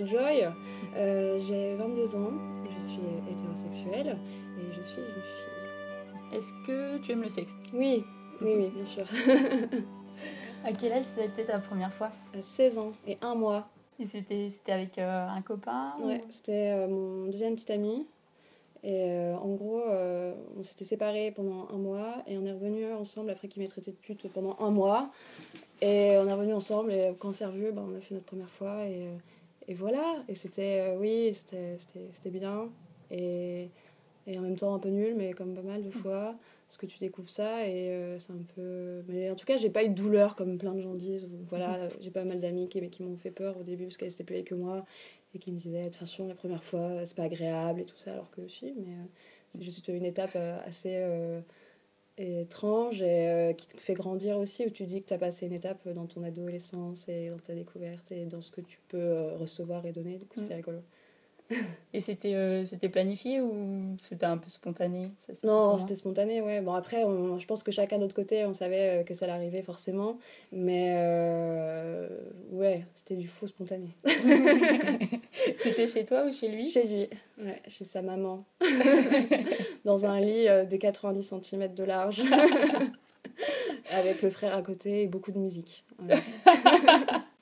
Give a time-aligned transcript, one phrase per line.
[0.00, 0.48] M'appelle Joy,
[0.96, 2.32] euh, j'ai 22 ans,
[2.64, 3.00] je suis
[3.30, 4.18] hétérosexuelle
[4.58, 6.36] et je suis une fille.
[6.38, 7.56] Est-ce que tu aimes le sexe?
[7.72, 8.04] Oui,
[8.42, 9.04] oui, oui, bien sûr.
[10.64, 12.10] À quel âge c'était ta première fois?
[12.36, 13.68] À 16 ans et un mois.
[13.98, 18.06] Et c'était c'était avec euh, un copain ou- Ouais, c'était euh, mon deuxième petit ami.
[18.82, 22.86] Et euh, en gros, euh, on s'était séparés pendant un mois et on est revenus
[22.94, 25.10] ensemble après qu'il m'ait traité de pute pendant un mois.
[25.80, 28.26] Et on est revenus ensemble et quand on s'est revus, bah, on a fait notre
[28.26, 29.16] première fois et, euh,
[29.68, 30.24] et voilà.
[30.28, 32.70] Et c'était, euh, oui, c'était, c'était, c'était bien.
[33.10, 33.70] Et,
[34.26, 36.34] et en même temps un peu nul, mais comme pas mal de fois.
[36.66, 39.02] Parce que tu découvres ça et euh, c'est un peu.
[39.08, 41.28] Mais en tout cas, j'ai pas eu de douleur comme plein de gens disent.
[41.48, 44.24] Voilà, j'ai pas mal d'amis qui, qui m'ont fait peur au début parce qu'elles étaient
[44.24, 44.84] plus vieilles que moi
[45.34, 47.96] et qui me disaient de toute façon la première fois c'est pas agréable et tout
[47.96, 49.04] ça alors que si mais euh,
[49.50, 50.96] c'est juste une étape assez
[52.20, 55.18] euh, étrange et euh, qui te fait grandir aussi où tu dis que tu as
[55.18, 58.80] passé une étape dans ton adolescence et dans ta découverte et dans ce que tu
[58.88, 60.56] peux euh, recevoir et donner du coup c'était Mm.
[60.56, 60.82] rigolo
[61.92, 66.60] Et c'était euh, c'était planifié ou c'était un peu spontané ça, non c'était spontané ouais
[66.60, 69.24] bon après on- je pense que chacun de notre côté on savait euh, que ça
[69.26, 70.18] allait arriver forcément
[70.52, 72.08] mais euh,
[72.50, 73.88] ouais c'était du faux spontané
[75.58, 76.68] C'était chez toi ou chez lui?
[76.68, 77.08] Chez lui,
[77.44, 78.44] ouais, chez sa maman.
[79.84, 82.22] Dans un lit de 90 cm de large.
[83.90, 85.84] Avec le frère à côté et beaucoup de musique.
[86.00, 86.16] Ouais.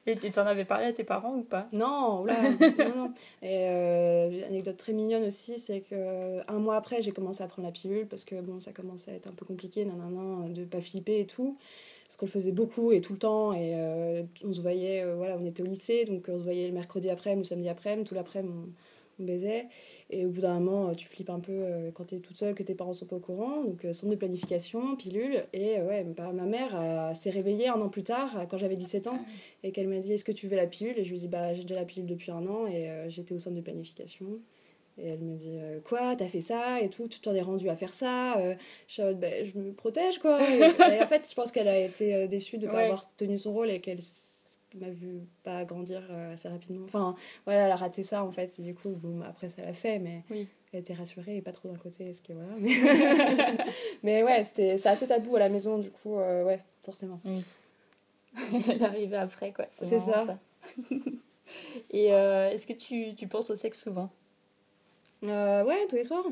[0.06, 1.68] Et tu t'en avais parlé à tes parents ou pas?
[1.72, 2.36] Non, oula,
[2.78, 3.14] non, non.
[3.42, 7.46] Et euh, une anecdote très mignonne aussi, c'est que un mois après, j'ai commencé à
[7.46, 10.64] prendre la pilule parce que bon, ça commençait à être un peu compliqué, nanana, de
[10.64, 11.56] pas flipper et tout.
[12.06, 13.54] Parce qu'on le faisait beaucoup et tout le temps.
[13.54, 16.68] Et euh, on se voyait, euh, voilà, on était au lycée, donc on se voyait
[16.68, 18.68] le mercredi après, le samedi après, tout l'après, on,
[19.18, 19.66] baisait.
[20.10, 22.54] Et au bout d'un moment, euh, tu flippes un peu euh, quand t'es toute seule,
[22.54, 23.62] que tes parents sont pas au courant.
[23.64, 25.44] Donc, euh, centre de planification, pilule.
[25.52, 29.06] Et ouais, bah, ma mère euh, s'est réveillée un an plus tard, quand j'avais 17
[29.06, 29.20] ans,
[29.62, 30.98] et qu'elle m'a dit Est-ce que tu veux la pilule?
[30.98, 33.08] Et je lui ai dit Bah, j'ai déjà la pilule depuis un an, et euh,
[33.08, 34.26] j'étais au centre de planification.
[34.96, 36.14] Et elle me dit euh, Quoi?
[36.14, 37.08] T'as fait ça Et tout?
[37.08, 38.54] Tu t'en es rendu à faire ça Euh,
[38.86, 40.40] Je Bah, je me protège, quoi.
[40.48, 42.84] Et, et en fait, je pense qu'elle a été déçue de ne pas Ouais.
[42.84, 44.00] avoir tenu son rôle et qu'elle
[44.78, 46.84] m'a vu pas grandir euh, assez rapidement.
[46.84, 47.14] Enfin,
[47.44, 48.52] voilà, elle a raté ça, en fait.
[48.58, 50.48] Et du coup, bon, après, ça l'a fait, mais Oui.
[50.72, 52.12] elle était rassurée et pas trop d'un côté.
[52.14, 52.54] Ce qui, voilà.
[52.58, 52.70] Mais,
[54.02, 57.20] mais ouais, c'était- c'est assez tabou à la maison, du coup, euh, ouais, forcément.
[58.80, 59.66] Arrivait après quoi.
[59.70, 60.38] C'est ça.
[61.90, 64.10] Et euh, est-ce que tu, tu penses au sexe souvent?
[65.24, 66.24] Euh, ouais, tous les soirs.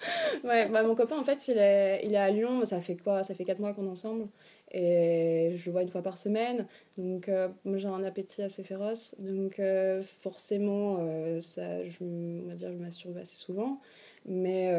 [0.44, 3.24] ouais, bah mon copain en fait il est, il est à Lyon, ça fait quoi
[3.24, 4.26] Ça fait 4 mois qu'on est ensemble
[4.70, 6.66] et je le vois une fois par semaine.
[6.98, 12.48] Donc euh, moi j'ai un appétit assez féroce, donc euh, forcément euh, ça, je, on
[12.48, 13.80] va dire je masturbe assez souvent.
[14.26, 14.70] Mais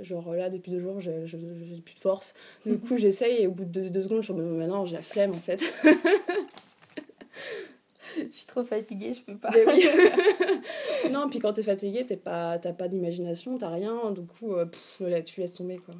[0.00, 2.34] genre là depuis deux jours je- je- j'ai plus de force.
[2.66, 4.84] Du coup j'essaye et au bout de deux, deux secondes je suis en mode, maintenant
[4.84, 5.62] j'ai la flemme en fait.
[8.30, 9.50] Je suis trop fatiguée, je peux pas.
[9.54, 9.86] Oui.
[11.10, 14.66] non, puis quand t'es fatigué, t'es pas, t'as pas d'imagination, t'as rien, du coup, euh,
[14.66, 15.94] pff, là, tu laisses tomber quoi.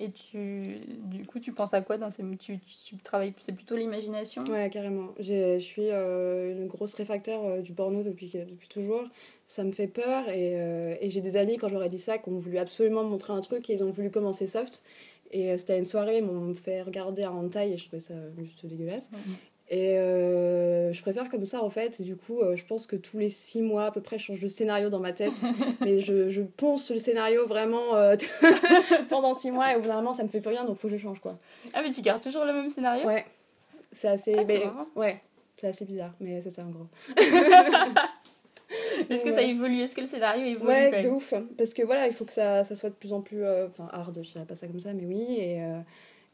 [0.00, 2.22] Et tu, du coup, tu penses à quoi dans ces...
[2.38, 3.34] Tu, tu, tu travailles...
[3.38, 4.44] C'est plutôt l'imagination?
[4.44, 5.08] Ouais, carrément.
[5.18, 9.02] Je suis euh, une grosse réfractaire euh, du porno depuis, depuis toujours.
[9.48, 11.98] Ça me fait peur et, euh, et j'ai des amis, quand je leur ai dit
[11.98, 14.84] ça, qui ont voulu absolument me montrer un truc et ils ont voulu commencer soft.
[15.32, 18.14] Et c'était à une soirée, ils m'ont fait regarder un hentai et je trouvais ça
[18.38, 19.10] juste dégueulasse.
[19.70, 22.00] Et euh, je préfère comme ça en fait.
[22.00, 24.40] Du coup, euh, je pense que tous les six mois à peu près, je change
[24.40, 25.34] de scénario dans ma tête.
[25.82, 28.16] Mais je, je ponce le scénario vraiment euh,
[29.10, 30.88] pendant six mois et au bout d'un moment, ça me fait plus rien donc faut
[30.88, 31.38] que je change quoi.
[31.74, 33.06] Ah, mais tu gardes toujours le même scénario?
[33.06, 33.26] Ouais,
[33.92, 34.34] c'est assez.
[34.38, 34.66] Ah, mais-
[34.96, 35.20] ouais,
[35.60, 36.86] c'est assez bizarre, mais c'est ça en gros.
[39.10, 39.80] Est-ce que ça évolue?
[39.82, 41.32] Est-ce que le scénario évolue Ouais, de ouf.
[41.56, 43.42] Parce que voilà, il faut que ça, ça soit de plus en plus.
[43.66, 45.24] Enfin, hard, je dirais pas ça comme ça, mais oui.
[45.38, 45.62] Et,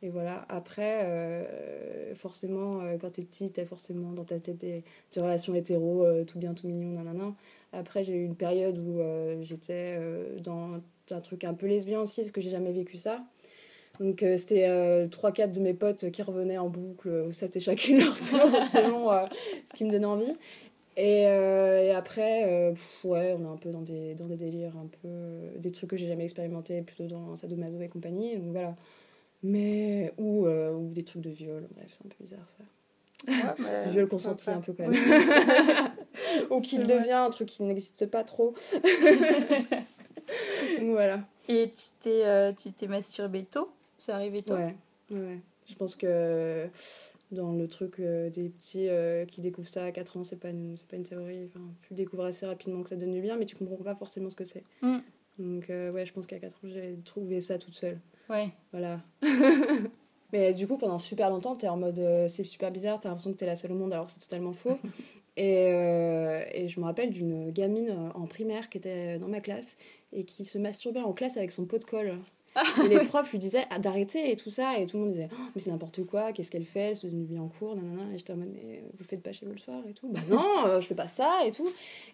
[0.05, 0.45] et voilà.
[0.51, 4.85] Après, euh, forcément, euh, quand t'es petit, t'as forcément dans ta tête des,
[5.17, 7.33] relations hétéro, euh, tout bien, tout mignon, nanana.
[7.73, 9.01] Après, j'ai eu une période où
[9.41, 9.99] j'étais
[10.45, 10.81] dans
[11.11, 13.25] un truc un peu lesbien aussi, parce que j'ai jamais vécu ça.
[13.99, 18.17] Donc, c'était euh, 3-4 de mes potes qui revenaient en boucle, où c'était chacune leur
[18.17, 19.11] tour, selon
[19.65, 20.33] ce qui me donnait envie.
[20.97, 21.27] Et,
[21.91, 25.91] après, ouais, on est un peu dans des, dans des délires, un peu des trucs
[25.91, 28.37] que j'ai jamais expérimenté, plutôt dans sadomaso et compagnie.
[28.37, 28.77] Donc voilà.
[29.45, 30.13] Mais.
[30.19, 32.65] Ou, euh, ou des trucs de viol, bref, c'est un peu bizarre ça.
[33.29, 34.95] Ouais, mais- Du viol consenti un peu quand même.
[36.51, 38.55] Ou qu'il devient un truc qui n'existe pas trop.
[40.81, 41.21] Voilà.
[41.49, 43.71] Et tu t'es euh, tu t'es masturbé tôt?
[43.99, 44.55] C'est arrivé tôt?
[44.55, 44.75] Ouais,
[45.11, 45.39] ouais, ouais.
[45.67, 46.67] Je pense que
[47.31, 50.49] dans le truc euh, des petits euh, qui découvrent ça à 4 ans, c'est pas
[50.51, 51.51] une, c'est pas une théorie.
[51.55, 53.95] Enfin, tu le découvres assez rapidement que ça donne du bien, mais tu comprends pas
[53.95, 54.65] forcément ce que c'est.
[54.83, 54.99] Mm.
[55.39, 57.99] Donc, euh, ouais, je pense qu'à 4 ans, j'ai trouvé ça toute seule.
[58.29, 58.53] Ouais.
[58.73, 59.01] Voilà.
[60.33, 63.33] mais du coup, pendant super longtemps, t'es en mode euh, c'est super bizarre, t'as l'impression
[63.33, 64.79] que t'es la seule au monde alors que c'est totalement faux.
[65.37, 69.41] et, euh, et je me rappelle d'une gamine euh, en primaire qui était dans ma
[69.41, 69.77] classe
[70.13, 72.19] et qui se masturbait en classe avec son pot de colle.
[72.85, 75.29] Et les profs lui disaient ah, d'arrêter et tout ça, et tout le monde disait
[75.33, 78.03] Oh, mais c'est n'importe quoi, qu'est-ce qu'elle fait, elle se donne bien en cours, nanana.
[78.15, 80.09] Et j'étais en mode mais vous le faites pas chez vous le soir et tout.
[80.09, 81.69] Bah non, euh, je fais pas ça et tout.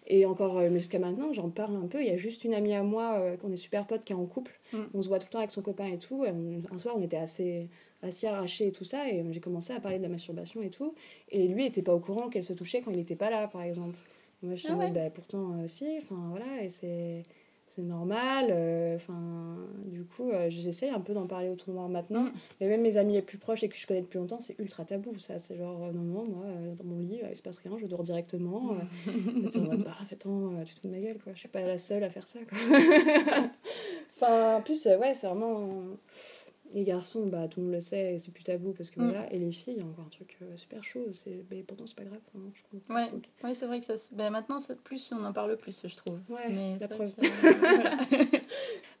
[0.07, 2.01] Et encore, euh, mais jusqu'à maintenant, j'en parle un peu.
[2.01, 4.15] Il y a juste une amie à moi, euh, qu'on est super potes, qui est
[4.15, 4.59] en couple.
[4.73, 4.77] Mm.
[4.93, 6.25] On se voit tout le temps avec son copain et tout.
[6.25, 7.67] Et on- un soir, on était assez,
[8.01, 9.07] assez arrachés et tout ça.
[9.09, 10.95] Et j'ai commencé à parler de la masturbation et tout.
[11.29, 13.61] Et lui était pas au courant qu'elle se touchait quand il était pas là, par
[13.61, 13.95] exemple.
[14.43, 14.89] Moi, je suis Ah ouais.
[14.89, 15.85] bah, pourtant, euh, si.
[15.99, 16.63] Enfin, voilà.
[16.63, 17.23] Et c'est.
[17.73, 21.87] C'est normal, euh, enfin, du coup, euh, j'essaye un peu d'en parler autour de moi
[21.87, 22.23] maintenant.
[22.23, 22.31] Mm.
[22.59, 24.83] Mais même mes amis les plus proches et que je connais depuis longtemps, c'est ultra
[24.83, 25.39] tabou, ça.
[25.39, 27.85] C'est genre, euh, non, non, moi, euh, dans mon lit, il se passe rien, je
[27.85, 28.75] dors directement.
[29.05, 31.31] bah, attends, euh, tu te fous de ma gueule, quoi.
[31.33, 32.57] Je suis pas la seule à faire ça, quoi.
[34.17, 35.69] enfin, en plus, ouais, c'est vraiment.
[36.73, 39.09] Les garçons, bah, tout le monde le sait, c'est plus tabou parce que Mm.
[39.09, 39.33] voilà.
[39.33, 41.05] Et les filles, il y a encore un truc euh, super chaud.
[41.13, 42.19] c'est- Mais pourtant, c'est pas grave.
[42.35, 43.07] hein, je comprends Ouais.
[43.09, 43.29] truc.
[43.43, 43.95] Ouais, c'est vrai que ça.
[44.15, 46.19] Ben, maintenant, ça- plus on en parle plus, je trouve.
[46.29, 47.13] Ouais, Mais la c'est vrai preuve.
[47.59, 47.97] voilà.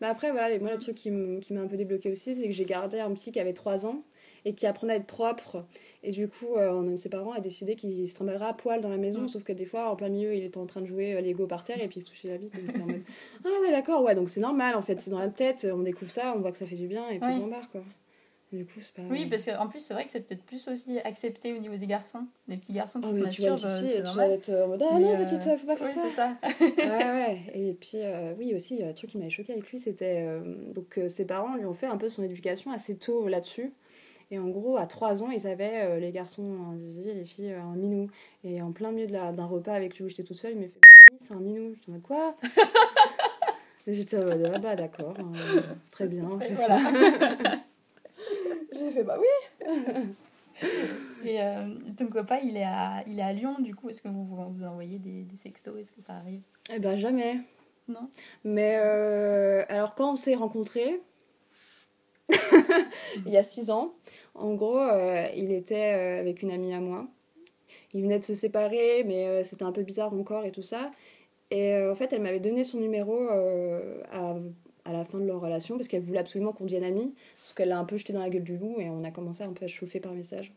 [0.01, 2.35] Mais après, voilà, et moi, le truc qui m- qui m'a un peu débloqué aussi,
[2.35, 4.03] c'est que j'ai gardé un petit qui avait 3 ans
[4.45, 5.65] et qui apprenait à être propre.
[6.03, 8.81] Et du coup, euh, un de ses parents a décidé qu'il se trimballera à poil
[8.81, 9.27] dans la maison, Mm.
[9.27, 11.45] sauf que des fois, en plein milieu, il était en train de jouer euh, Lego
[11.45, 12.53] par terre et puis il se touchait la bite.
[12.55, 13.01] Donc en mode,
[13.45, 16.11] ah ouais, d'accord, ouais, donc c'est normal en fait, c'est dans la tête, on découvre
[16.11, 17.39] ça, on voit que ça fait du bien et puis Ouais.
[17.43, 17.83] on barre quoi.
[18.51, 19.03] Du coup, c'est pas.
[19.09, 21.87] Oui, parce qu'en plus, c'est vrai que c'est peut-être plus aussi accepté au niveau des
[21.87, 22.25] garçons.
[22.49, 24.67] Des petits garçons qui Oh, se mais tu vois masturbent, fille, tu vas être en
[24.67, 26.01] mode, ah non, euh, petite, faut pas faire Oui, ça.
[26.09, 26.37] c'est ça.
[26.77, 27.39] ouais, ouais.
[27.53, 30.25] Et puis, euh, oui, aussi, le truc qui m'avait choqué avec lui, c'était.
[30.27, 30.41] euh,
[30.73, 33.71] donc, ses parents lui ont fait un peu son éducation assez tôt là-dessus.
[34.31, 37.51] Et en gros, à 3 ans, ils avaient euh, les garçons un zizi, les filles
[37.51, 38.09] euh, un minou.
[38.45, 40.59] Et en plein milieu de la- d'un repas avec lui où j'étais toute seule, il
[40.59, 41.73] m'a fait Bah, c'est un minou.
[41.75, 42.33] J'étais en mode quoi?
[43.87, 45.31] J'étais en mode ah bah d'accord, hein,
[45.89, 46.79] très bien, on fait voilà.
[48.71, 49.65] J'ai fait bah oui
[51.25, 53.89] Et euh, ton copain, il est, à, il est à Lyon, du coup.
[53.89, 55.75] Est-ce que vous vous, envoyez des, des sextos?
[55.79, 56.41] Est-ce que ça arrive?
[56.71, 57.39] Eh ben jamais.
[57.87, 58.09] Non?
[58.43, 61.01] Mais euh, alors quand on s'est rencontrés,
[63.25, 63.93] il y a six ans,
[64.41, 67.07] en gros, euh, il était euh, avec une amie à moi.
[67.93, 70.91] Ils venaient de se séparer, mais euh, c'était un peu bizarre encore et tout ça.
[71.51, 74.37] Et en fait, elle m'avait donné son numéro à,
[74.85, 77.13] à la fin de leur relation parce qu'elle voulait absolument qu'on devienne amis.
[77.41, 79.43] Sauf qu'elle l'a un peu jeté dans la gueule du loup et on a commencé
[79.43, 80.53] un peu à se chauffer par message.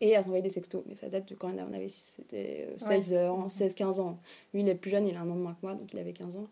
[0.00, 0.84] Et à s'envoyer des sextos.
[0.86, 3.18] Mais ça date de quand on avait c'était euh, 16 Ouais.
[3.26, 4.18] ans, 16-15 ans.
[4.54, 5.98] Lui, il est plus jeune, il a un an de moins que moi, donc il
[5.98, 6.46] avait 15 ans.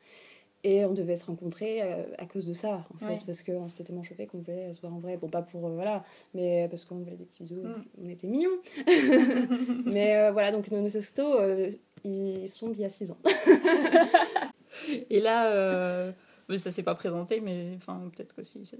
[0.66, 3.84] Et on devait se rencontrer euh, à cause de ça, en fait, parce qu'on s'était
[3.84, 5.18] tellement chauffé qu'on voulait se voir en vrai.
[5.18, 6.02] Bon, pas pour, euh, voilà,
[6.32, 7.84] mais parce qu'on voulait des petits bisous, Mm.
[8.02, 8.48] on était mignons.
[9.84, 11.70] mais euh, voilà, donc nos, nos sextos, euh,
[12.02, 13.18] ils sont d'il y a 6 ans.
[15.10, 16.12] Et là,
[16.56, 18.78] ça s'est pas présenté, mais enfin, peut-être que si, c'est-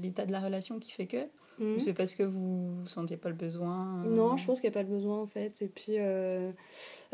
[0.00, 1.26] l'état de la relation qui fait que.
[1.60, 4.70] Ou c'est parce que vous ne sentiez pas le besoin euh, Non, je pense qu'il
[4.70, 5.60] n'y a pas le besoin en fait.
[5.60, 6.52] Et puis, euh,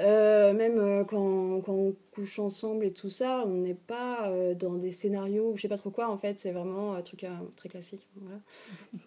[0.00, 4.93] euh, même quand, quand on couche ensemble et tout ça, on n'est pas dans des
[4.93, 6.38] scénarios ou je sais pas trop quoi en fait.
[6.38, 7.25] C'est vraiment un truc
[7.57, 8.07] très classique.
[8.16, 8.38] Voilà.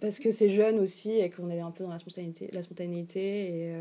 [0.01, 3.49] Parce que c'est jeune aussi et qu'on est un peu dans la spontanéité, la spontanéité
[3.49, 3.75] et,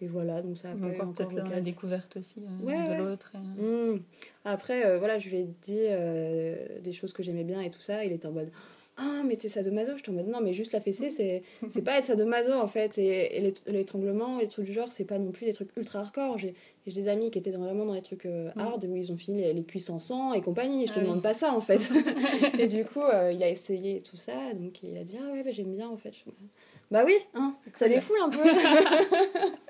[0.00, 0.42] et voilà.
[0.42, 2.98] Donc ça a pas Encore peut-être la, découverte aussi euh, Ouais, de ouais.
[2.98, 3.32] l'autre.
[3.34, 4.00] et- Hmm.
[4.44, 7.80] Après, euh, voilà, je lui ai dit euh, des choses que j'aimais bien et tout
[7.80, 8.04] ça.
[8.04, 8.50] Il était en mode
[8.98, 11.82] Ah, mais t'es sadomaso Je suis en mode Non, mais juste la fessée, c'est, c'est
[11.82, 12.96] pas être sadomaso en fait.
[12.98, 16.00] Et, et l'ét- l'étranglement, les trucs du genre, c'est pas non plus des trucs ultra
[16.00, 16.38] hardcore.
[16.38, 16.54] J'ai,
[16.86, 18.60] des amis qui étaient vraiment dans des trucs euh, Mm.
[18.60, 20.86] hard où ils ont fini les, les cuisses en sang et compagnie.
[20.86, 21.08] Je te Ah oui.
[21.08, 21.80] demande pas ça en fait.
[22.60, 24.52] et du coup, euh, il a essayé tout ça.
[24.54, 26.12] Donc il a dit Ah, ouais, bah, j'aime bien en fait.
[26.92, 27.94] Bah oui, hein, ça cool.
[27.96, 28.38] défoule un peu.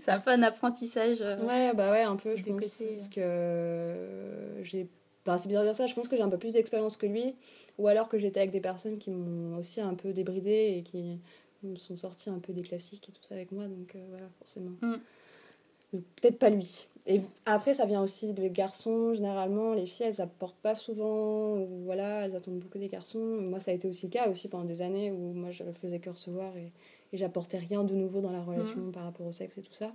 [0.00, 1.18] C'est un peu un apprentissage.
[1.20, 2.60] euh, Ouais, bah ouais, un peu, je pense.
[2.60, 4.88] côtés, Parce que euh, j'ai.
[5.26, 7.06] Enfin, c'est bizarre de dire ça, je pense que j'ai un peu plus d'expérience que
[7.06, 7.34] lui.
[7.78, 11.20] Ou alors que j'étais avec des personnes qui m'ont aussi un peu débridée et qui
[11.62, 13.64] me sont sorties un peu des classiques et tout ça avec moi.
[13.64, 14.72] Donc euh, voilà, forcément.
[14.80, 14.96] Mm.
[15.92, 16.86] Donc, Peut-être pas lui.
[17.06, 19.14] Et après, ça vient aussi des garçons.
[19.14, 21.56] Généralement, les filles, elles apportent pas souvent.
[21.56, 23.18] Ou voilà, elles attendent beaucoup des garçons.
[23.18, 25.98] Moi, ça a été aussi le cas aussi pendant des années où moi, je faisais
[25.98, 26.72] que recevoir et,
[27.12, 29.92] et j'apportais rien de nouveau dans la relation par rapport au sexe et tout ça.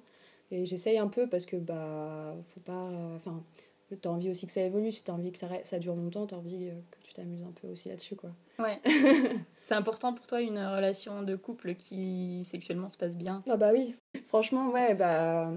[0.52, 2.90] Et j'essaye un peu parce que, bah, faut pas.
[3.16, 3.44] Enfin,
[3.90, 4.92] tu as envie aussi que ça évolue.
[4.92, 7.44] Si tu as envie que ça, ça dure longtemps, tu as envie que tu t'amuses
[7.44, 8.16] un peu aussi là-dessus.
[8.16, 8.32] quoi.
[8.60, 8.80] Ouais.
[9.62, 13.44] c'est important pour toi une relation de couple qui sexuellement se passe bien?
[13.50, 13.96] Ah bah oui.
[14.28, 15.52] Franchement, ouais, bah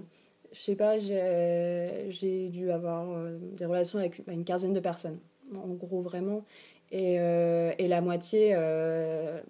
[0.52, 5.18] je sais pas, j'ai dû avoir euh, des relations avec bah, une quinzaine de personnes,
[5.54, 6.44] en gros vraiment.
[6.90, 9.40] Et, euh, et la moitié, euh,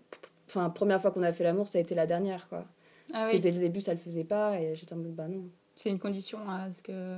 [0.49, 2.65] enfin, première fois qu'on a fait l'amour, ça a été la dernière, quoi.
[3.13, 5.29] Ah Parce que dès le début, ça le faisait pas, et j'étais en mode, bah
[5.29, 5.45] non.
[5.77, 7.17] C'est une condition à, ce que...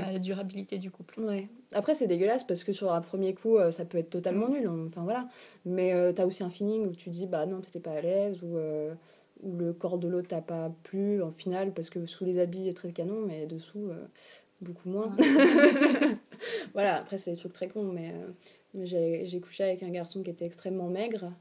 [0.00, 1.20] à la durabilité du couple.
[1.20, 1.48] Ouais.
[1.72, 4.52] Après, c'est dégueulasse parce que sur un premier coup, ça peut être totalement mm.
[4.52, 4.66] nul.
[4.66, 4.84] Hein.
[4.88, 5.28] Enfin voilà.
[5.64, 8.42] Mais tu t'as aussi un feeling où tu dis, bah non, t'étais pas à l'aise,
[8.42, 8.58] ou
[9.42, 12.72] où le corps de l'autre t'a pas plu en final parce que sous les habits
[12.74, 14.06] très canon mais dessous euh,
[14.60, 15.14] beaucoup moins
[16.74, 18.12] voilà après c'est des trucs très cons mais,
[18.74, 21.32] euh, j'ai couché avec un garçon qui était extrêmement maigre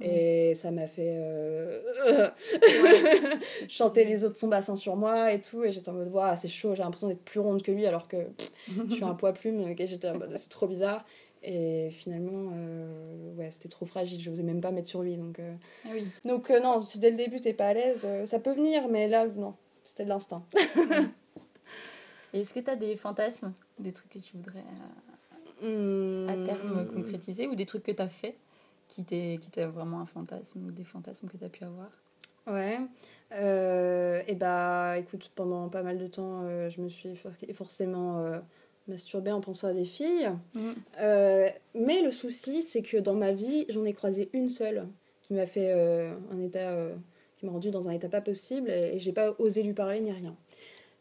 [0.00, 2.30] et ça m'a fait euh,
[3.68, 6.48] chanter les autres son bassin sur moi et tout et j'étais en mode waouh c'est
[6.48, 8.16] chaud j'ai l'impression d'être plus ronde que lui alors que
[8.88, 11.04] je suis un poids plume et j'étais en mode c'est trop bizarre
[11.42, 15.16] et finalement, euh, ouais, c'était trop fragile, je n'osais même pas mettre sur lui.
[15.16, 15.54] Donc, euh.
[15.86, 16.06] ah oui.
[16.24, 19.08] donc euh, non, si dès le début t'es pas à l'aise, ça peut venir, mais
[19.08, 19.54] là, non,
[19.84, 20.44] c'était de l'instinct.
[22.32, 24.60] Et est-ce que tu as des fantasmes, des trucs que tu voudrais
[25.62, 26.92] à terme hmm.
[26.94, 28.36] concrétiser, ou des trucs que tu as fait?
[28.90, 31.90] Qui t'est vraiment un fantasme, ou des fantasmes que tu as pu avoir
[32.46, 32.80] Ouais.
[33.32, 37.14] et bah, écoute, pendant pas mal de temps, je me suis
[37.52, 38.40] forcément
[38.90, 40.30] masturber en pensant à des filles.
[40.54, 40.70] Mm.
[41.00, 44.86] Euh, mais le souci, c'est que dans ma vie, j'en ai croisé une seule
[45.22, 46.94] qui m'a fait euh, un état, euh,
[47.36, 50.12] qui m'a rendu dans un état pas possible et, j'ai pas osé lui parler ni
[50.12, 50.36] rien.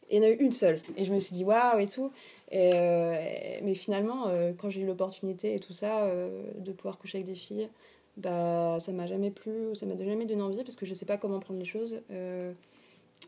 [0.10, 0.78] Et il y en a eu une seule.
[0.96, 2.12] Et je me suis dit waouh et tout.
[2.52, 6.12] Et, mais finalement, quand j'ai eu l'opportunité et tout ça,
[6.58, 7.70] de pouvoir coucher avec des filles,
[8.18, 11.18] bah ça m'a jamais plu, ça m'a jamais donné envie parce que je sais pas
[11.18, 12.00] comment prendre les choses.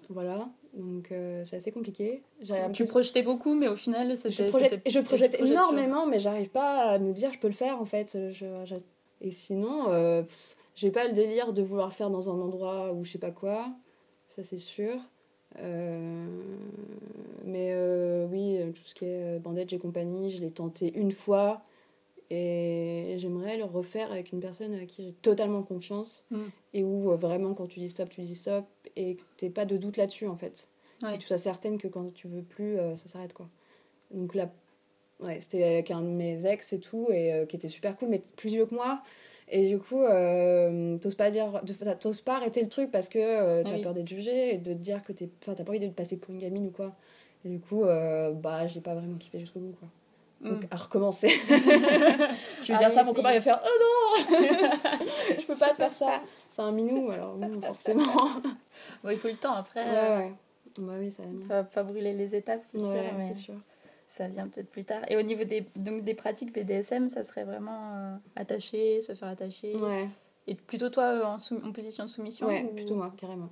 [0.10, 2.22] Voilà, donc euh, c'est assez compliqué.
[2.74, 4.46] Tu projetais beaucoup, mais au final, c'était.
[4.46, 7.80] Je projette, je projette énormément, mais j'arrive pas à me dire je peux le faire
[7.80, 8.18] en fait.
[8.32, 8.46] Je,
[9.22, 10.24] Et sinon, euh,
[10.76, 13.70] j'ai pas le délire de vouloir faire dans un endroit où je sais pas quoi,
[14.28, 14.98] ça c'est sûr.
[15.60, 16.26] Euh,
[17.46, 17.76] mais
[18.26, 21.64] oui, tout ce qui est bandage et compagnie, je l'ai tenté une fois
[22.30, 26.44] et j'aimerais le refaire avec une personne à qui j'ai totalement confiance mm.
[26.74, 28.66] et où vraiment quand tu dis stop, tu dis stop
[28.96, 30.70] et que t'es pas de doute là-dessus en fait.
[31.10, 33.50] Et tu sois certaine que quand tu veux plus, euh, ça s'arrête quoi.
[34.12, 34.52] Donc là,
[35.20, 38.10] ouais, c'était avec un de mes ex et tout, et euh, qui était super cool,
[38.10, 39.02] mais plus vieux que moi.
[39.54, 41.62] Et du coup, euh, t'oses pas dire,
[42.00, 44.78] t'oses pas arrêter le truc parce que euh, t'as peur d'être jugé et de te
[44.78, 46.96] dire que t'es, enfin, t'as pas envie de te passer pour une gamine ou quoi.
[47.44, 49.90] Et du coup, bah, j'ai pas vraiment kiffé jusqu'au bout quoi.
[50.42, 50.68] Donc, mm.
[50.72, 51.30] à recommencer.
[52.64, 54.40] je vais dire ça, mon copain va faire Oh non
[55.40, 56.22] Je peux pas te faire ça.
[56.48, 58.04] C'est un minou, alors forcément.
[59.04, 59.84] bon, il faut le temps après.
[59.84, 60.34] Ouais, ouais.
[60.80, 63.04] Bah oui, ça pas, pas brûler les étapes, c'est sûr.
[63.20, 63.56] c'est sûr.
[64.12, 65.02] Ça vient peut-être plus tard.
[65.08, 69.30] Et au niveau des, donc des pratiques BDSM, ça serait vraiment euh, attacher, se faire
[69.30, 69.74] attacher.
[69.78, 70.10] Ouais.
[70.48, 73.50] Et plutôt toi en, en position de soumission Ouais, plutôt moi, carrément.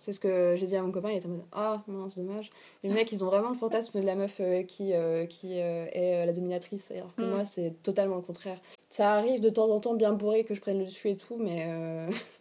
[0.00, 2.22] C'est ce que j'ai dit à mon copain, il était en mode Ah, oh, c'est
[2.22, 2.50] dommage.
[2.82, 5.86] Les mecs, ils ont vraiment le fantasme de la meuf euh, qui, euh, qui euh,
[5.92, 7.30] est la dominatrice, alors que mm.
[7.30, 8.58] moi, c'est totalement le contraire.
[8.88, 11.36] Ça arrive de temps en temps bien bourré que je prenne le dessus et tout,
[11.38, 11.68] mais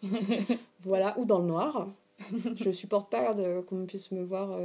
[0.82, 1.88] voilà, ou dans le noir.
[2.56, 3.34] je supporte pas
[3.68, 4.58] qu'on puisse me voir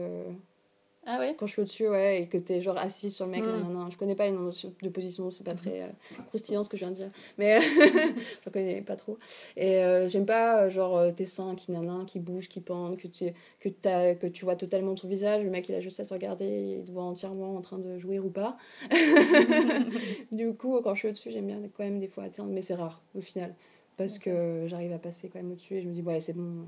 [1.06, 3.42] ah ouais Quand je suis au-dessus, ouais, et que t'es genre assis sur le mec,
[3.42, 4.50] non, non, je connais pas les noms
[4.82, 5.88] de position, c'est pas très euh,
[6.28, 7.61] croustillant ce que je viens de dire, mais
[8.44, 9.18] je connais pas trop.
[9.56, 13.08] Et euh, j'aime pas, euh, genre, tes seins qui, nanan, qui bougent, qui pendent, que
[13.08, 13.26] tu,
[13.61, 16.14] que, as, que tu vois totalement ton visage, le mec il a juste à se
[16.14, 18.56] regarder, il te voit entièrement en train de jouir ou pas.
[20.32, 22.75] du coup, quand je suis au-dessus, j'aime bien quand même des fois atteindre, mais c'est
[22.75, 23.54] rare au final,
[23.99, 26.64] parce que j'arrive à passer quand même au-dessus et je me dis, ouais, c'est bon,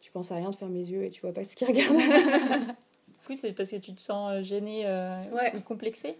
[0.00, 1.96] tu penses à rien, de fermes les yeux et tu vois pas ce qu'il regarde
[3.36, 5.16] c'est parce que tu te sens euh, gêné euh,
[5.54, 6.16] ou complexé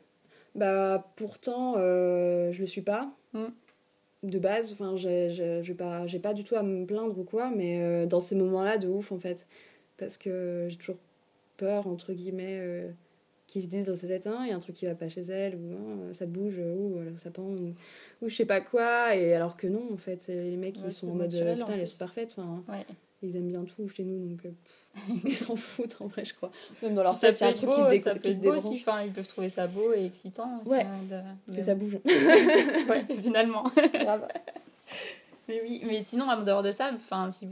[0.55, 3.11] Bah, pourtant, euh, je le suis pas.
[3.33, 3.47] Mm.
[4.25, 8.07] De base, enfin, j'ai pas, pas du tout à me plaindre ou quoi, mais euh,
[8.07, 9.47] dans ces moments-là, de ouf, en fait.
[9.97, 10.99] Parce que j'ai toujours
[11.57, 12.89] peur, entre guillemets,
[13.47, 15.09] qu'ils se disent dans sa tête, hein, il y a un truc qui va pas
[15.09, 17.75] chez elle, ou hein, ça bouge, ou ça pend, ou,
[18.23, 21.11] ou, je sais pas quoi, et alors que non, en fait, les mecs, ils sont
[21.11, 22.63] en mode, putain, elles sont parfaites, enfin,
[23.23, 24.41] ils aiment bien tout chez nous, donc
[25.25, 26.51] ils s'en foutent en vrai, je crois.
[26.83, 28.75] Même dans leur tête, il y a un truc qui se, ça peut beau aussi.
[28.75, 30.63] Enfin, ils peuvent trouver ça beau et excitant.
[30.65, 30.87] Ouais,
[31.55, 31.99] que ça bouge.
[32.05, 33.65] ouais, finalement.
[35.49, 37.49] mais oui, mais sinon, en dehors de ça, enfin, si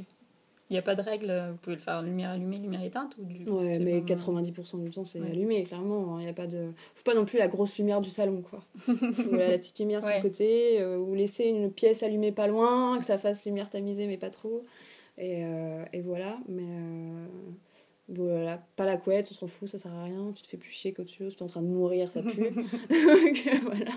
[0.69, 3.25] il n'y a pas de règle, vous pouvez le faire lumière allumée, lumière éteinte ou
[3.25, 3.49] du...
[3.49, 6.19] Ouais, mais 90% du temps, c'est allumé, clairement.
[6.19, 6.73] Il n'y a pas de...
[6.97, 8.65] Faut pas non plus la grosse lumière du salon, quoi.
[8.81, 12.99] Faut la petite lumière sur le côté, euh, ou laisser une pièce allumée pas loin,
[12.99, 14.65] que ça fasse lumière tamisée, mais pas trop.
[15.19, 17.27] Et, euh, et voilà, mais, euh,
[18.09, 20.71] Voilà, pas la couette, on s'en fout, ça sert à rien, tu te fais plus
[20.71, 22.51] chier qu'autre chose, tu es en train de mourir, ça pue.
[22.51, 23.93] Donc voilà.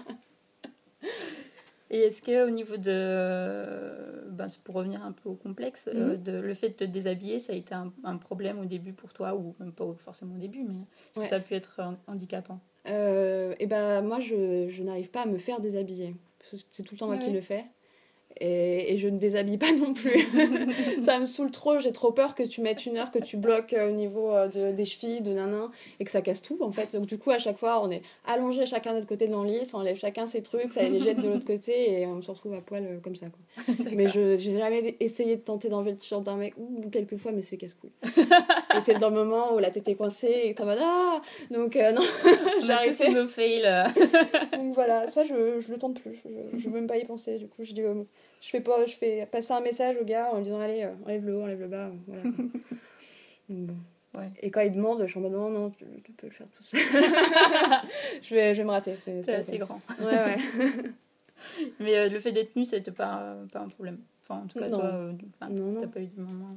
[1.91, 6.23] Et est-ce que au niveau de, ben, pour revenir un peu au complexe, euh, mhm.
[6.23, 9.11] de, le fait de te déshabiller, ça a été un, un, problème au début pour
[9.11, 10.75] toi, ou même pas forcément au début, mais
[11.11, 12.59] est-ce que ça a pu être handicapant?
[12.87, 16.15] Euh, Et ben moi, je, je n'arrive pas à me faire déshabiller.
[16.71, 17.65] C'est tout le temps moi qui le fais.
[18.41, 20.27] Et, et, je ne déshabille pas non plus.
[21.01, 23.73] ça me saoule trop, j'ai trop peur que tu mettes une heure, que tu bloques
[23.73, 25.69] euh, au niveau euh, de, des chevilles, de nanan,
[25.99, 26.95] et que ça casse tout en fait.
[26.95, 29.65] Donc du coup, à chaque fois, on est allongé chacun de notre côté de l'enlit,
[29.65, 32.53] ça enlève chacun ses trucs, ça les jette de l'autre côté, et on se retrouve
[32.53, 33.27] à poil euh, comme ça.
[33.27, 33.75] Quoi.
[33.93, 37.31] mais je j'ai jamais essayé de tenter d'enlever le t-shirt d'un mec, ou quelques fois,
[37.31, 37.91] mais c'est casse-couille.
[38.77, 41.21] et t'es dans le moment où la tête est coincée, et t'es en mode Ah
[41.51, 42.01] Donc non,
[42.61, 43.09] j'ai arrêté.
[43.09, 43.63] nos fails.
[44.53, 47.37] Donc voilà, ça je, je le tente plus, je, je veux même pas y penser.
[47.37, 47.81] Du coup, je dis
[48.41, 50.93] je fais pas je fais passer un message au gars en lui disant allez euh,
[51.05, 52.23] enlève le haut enlève le bas voilà.
[53.49, 53.75] bon.
[54.15, 54.31] ouais.
[54.41, 56.63] et quand il demande je suis en mode non non tu, peux le faire tout
[56.63, 56.79] seul
[58.21, 60.37] je vais je vais me rater c'est assez grand ouais ouais
[61.79, 64.69] mais euh, le fait d'être nu c'était pas pas un problème enfin en tout cas
[64.69, 64.79] non.
[64.79, 66.55] toi euh, t'as pas eu de moment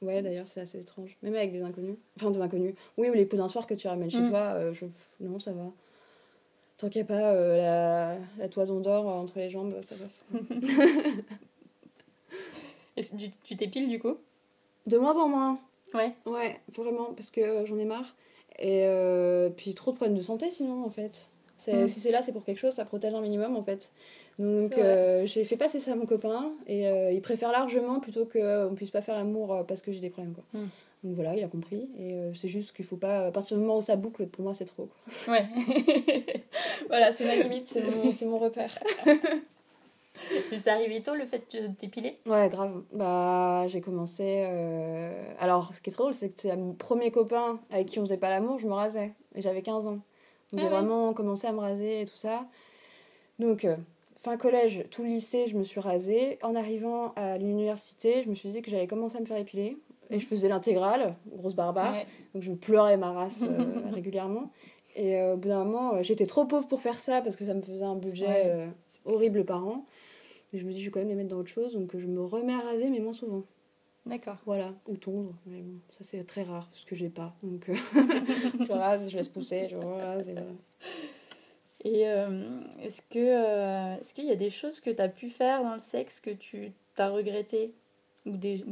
[0.00, 1.16] Ouais, d'ailleurs, c'est assez étrange.
[1.22, 1.96] Même avec des inconnus.
[2.16, 2.74] Enfin, des inconnus.
[2.96, 4.28] Oui, ou les coups d'un soir que tu ramènes chez mm.
[4.28, 4.86] toi, je...
[5.20, 5.72] non, ça va.
[6.78, 10.24] Tant qu'il n'y a pas euh, la, la, toison d'or entre les jambes, ça passe.
[12.96, 14.16] Et tu, tu t'épiles du coup?
[14.86, 15.58] De moins en moins.
[15.92, 16.14] Ouais.
[16.24, 18.14] Ouais, vraiment, parce que j'en ai marre.
[18.60, 21.26] Et euh, puis trop de problèmes de santé sinon, en fait.
[21.66, 21.88] Mm.
[21.88, 23.90] Si c'est là, c'est pour quelque chose, ça protège un minimum, en fait.
[24.38, 28.70] Donc euh, j'ai fait passer ça à mon copain et il préfère largement plutôt qu'on
[28.70, 30.34] ne puisse pas faire l'amour parce que j'ai des problèmes.
[30.34, 30.60] Quoi.
[30.60, 30.68] Mm.
[31.04, 31.88] Donc voilà, il a compris.
[31.98, 33.26] Et euh, c'est juste qu'il faut pas.
[33.26, 34.88] À partir du moment où ça boucle, pour moi, c'est trop.
[35.28, 35.46] Ouais.
[36.88, 38.76] voilà, c'est ma limite, c'est mon, mon repère.
[39.06, 42.18] Mais c'est arrivé tôt le fait de t'épiler?
[42.26, 42.82] Ouais, grave.
[42.92, 44.44] Bah, j'ai commencé.
[44.48, 45.32] Euh...
[45.38, 48.02] Alors, ce qui est très drôle, c'est que c'est mon premier copain avec qui on
[48.02, 49.12] faisait pas l'amour, je me rasais.
[49.36, 50.00] Et j'avais 15 ans.
[50.50, 52.44] Donc, ah j'ai vraiment commencé à me raser et tout ça.
[53.38, 53.76] Donc, euh,
[54.28, 56.38] fin collège, tout le lycée, je me suis rasée.
[56.42, 59.78] En arrivant à l'université, je me suis dit que j'allais commencer à me faire épiler.
[60.10, 61.94] Et je faisais l'intégrale, grosse barbare.
[62.34, 64.50] Donc je pleurais ma race euh, régulièrement.
[64.96, 67.44] Et euh, au bout d'un moment, euh, j'étais trop pauvre pour faire ça parce que
[67.44, 68.68] ça me faisait un budget
[69.04, 69.86] horrible par an.
[70.52, 71.74] Et je me dis, je vais quand même les mettre dans autre chose.
[71.74, 73.44] Donc je me remets à raser, mais moins souvent.
[74.06, 74.36] D'accord.
[74.46, 75.34] Voilà, ou tondre.
[75.44, 77.34] Mais bon, ça c'est très rare parce que je l'ai pas.
[77.42, 77.70] Donc
[78.66, 80.30] je rase, je laisse pousser, je rase.
[80.30, 80.34] Et,
[81.84, 82.00] et
[82.82, 85.80] est-ce que est-ce qu'il y a des choses que tu as pu faire dans le
[85.80, 87.72] sexe que tu as regretté
[88.26, 88.64] ou des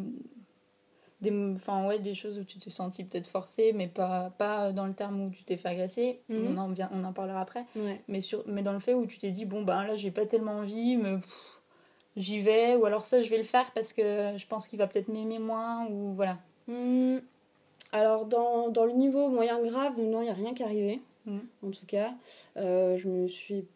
[1.21, 4.87] des, enfin, ouais, des choses où tu t'es senti peut-être forcée, mais pas, pas dans
[4.87, 6.21] le terme où tu t'es fait agresser.
[6.29, 6.47] Mhm.
[6.49, 7.65] On, en vient, on en parlera après.
[8.09, 10.27] Mais, sur, mais dans le fait où tu t'es dit, bon, ben là, j'ai pas
[10.27, 11.17] tellement envie, mais
[12.17, 12.77] j'y vais.
[12.77, 15.39] Ou alors ça, je vais le faire parce que je pense qu'il va peut-être m'aimer
[15.39, 15.87] moins.
[15.87, 16.39] Ou voilà.
[16.69, 17.19] Hmm.
[17.93, 21.01] Alors, dans, dans, le niveau moyen grave, non, il n'y a rien qui est arrivé.
[21.27, 21.41] Hmm.
[21.63, 22.15] En tout cas,
[22.57, 23.67] euh, je me suis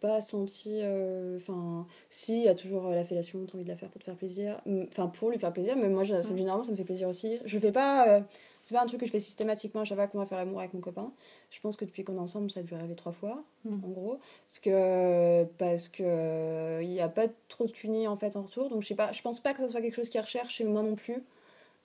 [0.00, 0.80] pas senti.
[0.82, 3.90] Euh, enfin, si, il y a toujours euh, la fellation, t'as envie de la faire
[3.90, 4.60] pour te faire plaisir.
[4.88, 7.38] Enfin, pour lui faire plaisir, mais moi, ça, généralement, ça me fait plaisir aussi.
[7.44, 8.22] Je fais pas.
[8.62, 10.60] C'est pas un truc que je fais systématiquement à chaque fois qu'on va faire l'amour
[10.60, 11.12] avec mon copain.
[11.50, 13.84] Je pense que depuis qu'on est ensemble, ça a dû arriver trois fois, mm.
[13.84, 14.18] en gros.
[14.46, 15.44] Parce que.
[15.58, 16.80] Parce que.
[16.82, 18.70] Il n'y a pas trop de cunis, en fait, en retour.
[18.70, 19.12] Donc, je sais pas.
[19.12, 21.22] Je pense pas que ce soit quelque chose qui recherche chez moi non plus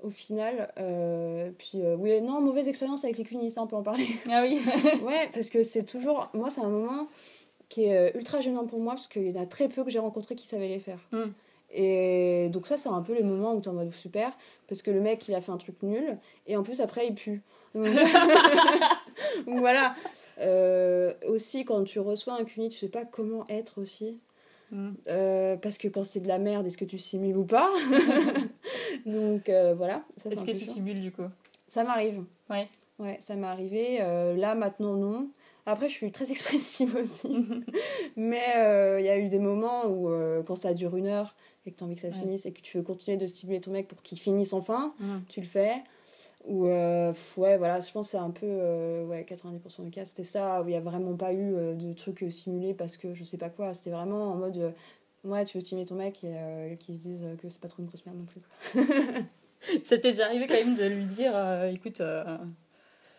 [0.06, 0.72] au final.
[1.58, 4.08] puis, oui, non, mauvaise expérience avec les cunis, ça, on peut en parler.
[4.32, 4.62] Ah oui
[5.04, 6.30] Ouais, parce que c'est toujours.
[6.34, 7.08] Moi, c'est un moment
[7.70, 9.90] qui est euh, ultra gênant pour moi parce qu'il y en a très peu que
[9.90, 11.00] j'ai rencontrés qui savaient les faire.
[11.12, 11.32] Hmm.
[11.72, 14.32] Et donc ça, c'est un peu les moments où tu es en mode super,
[14.68, 17.16] parce que le mec, il a fait un truc nul, et en plus, après, il
[17.16, 17.42] pue.
[17.74, 17.88] Donc,
[19.48, 19.96] voilà.
[20.40, 24.20] Euh, aussi, quand tu reçois un cuni, tu sais pas comment être aussi.
[24.72, 24.92] Hmm.
[25.08, 27.70] Euh, parce que quand c'est de la merde, est-ce que tu simules ou pas?
[29.06, 30.04] Donc voilà.
[30.30, 31.28] Est-ce que tu simules du coup?
[31.68, 32.24] Ça m'arrive.
[32.50, 32.68] Ouais.
[32.98, 33.98] Ouais, ça m'est arrivé.
[34.00, 35.30] là, maintenant, non.
[35.66, 37.46] Après, je suis très expressive aussi.
[38.16, 41.36] Mais euh, il y a eu des moments où, euh, quand ça dure une heure
[41.66, 43.26] et que tu as envie que ça se finisse et que tu veux continuer de
[43.26, 44.94] stimuler ton mec pour qu'il finisse enfin,
[45.30, 45.84] tu le fais.
[46.48, 50.24] Ou, euh, ouais, voilà, je pense que c'est un peu, ouais, 90% du cas, c'était
[50.24, 53.40] ça, où il n'y a vraiment pas eu de trucs simulés parce que je sais
[53.40, 53.74] pas quoi.
[53.74, 54.76] C'était vraiment en mode,
[55.26, 57.88] ouais, tu veux stimuler ton mec et qu'ils se disent que c'est pas trop une
[57.88, 58.42] grosse merde non plus.
[59.84, 61.34] ça t'est déjà arrivé quand même de lui dire,
[61.66, 62.02] écoute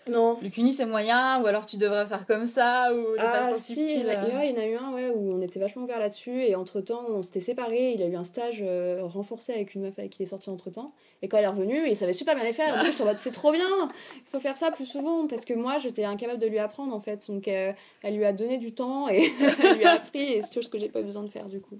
[0.08, 0.38] non.
[0.42, 4.02] Le CUNY c'est moyen, ou alors tu devrais faire comme ça, ou ah, si, Il
[4.02, 7.02] y, en a eu un ouais, où on était vachement ouvert là-dessus, et entre temps
[7.08, 7.92] on s'était séparés.
[7.92, 10.50] Il a eu un stage euh, renforcé avec une meuf avec qui il est sorti
[10.50, 10.94] entre temps.
[11.22, 12.84] Et quand elle est revenue, il savait super bien les faire.
[12.84, 16.04] je en c'est trop bien, il faut faire ça plus souvent, parce que moi j'étais
[16.04, 17.26] incapable de lui apprendre en fait.
[17.28, 20.54] Donc euh, elle lui a donné du temps et elle lui a appris, et c'est
[20.54, 21.78] chose que j'ai pas besoin de faire du coup.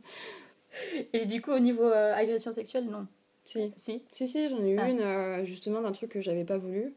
[1.12, 3.06] Et du coup, au niveau euh, agression sexuelle, non
[3.44, 3.72] Si.
[3.76, 4.88] Si Si, si, j'en ai eu Ah.
[4.88, 6.94] une, euh, justement, d'un truc que j'avais pas voulu.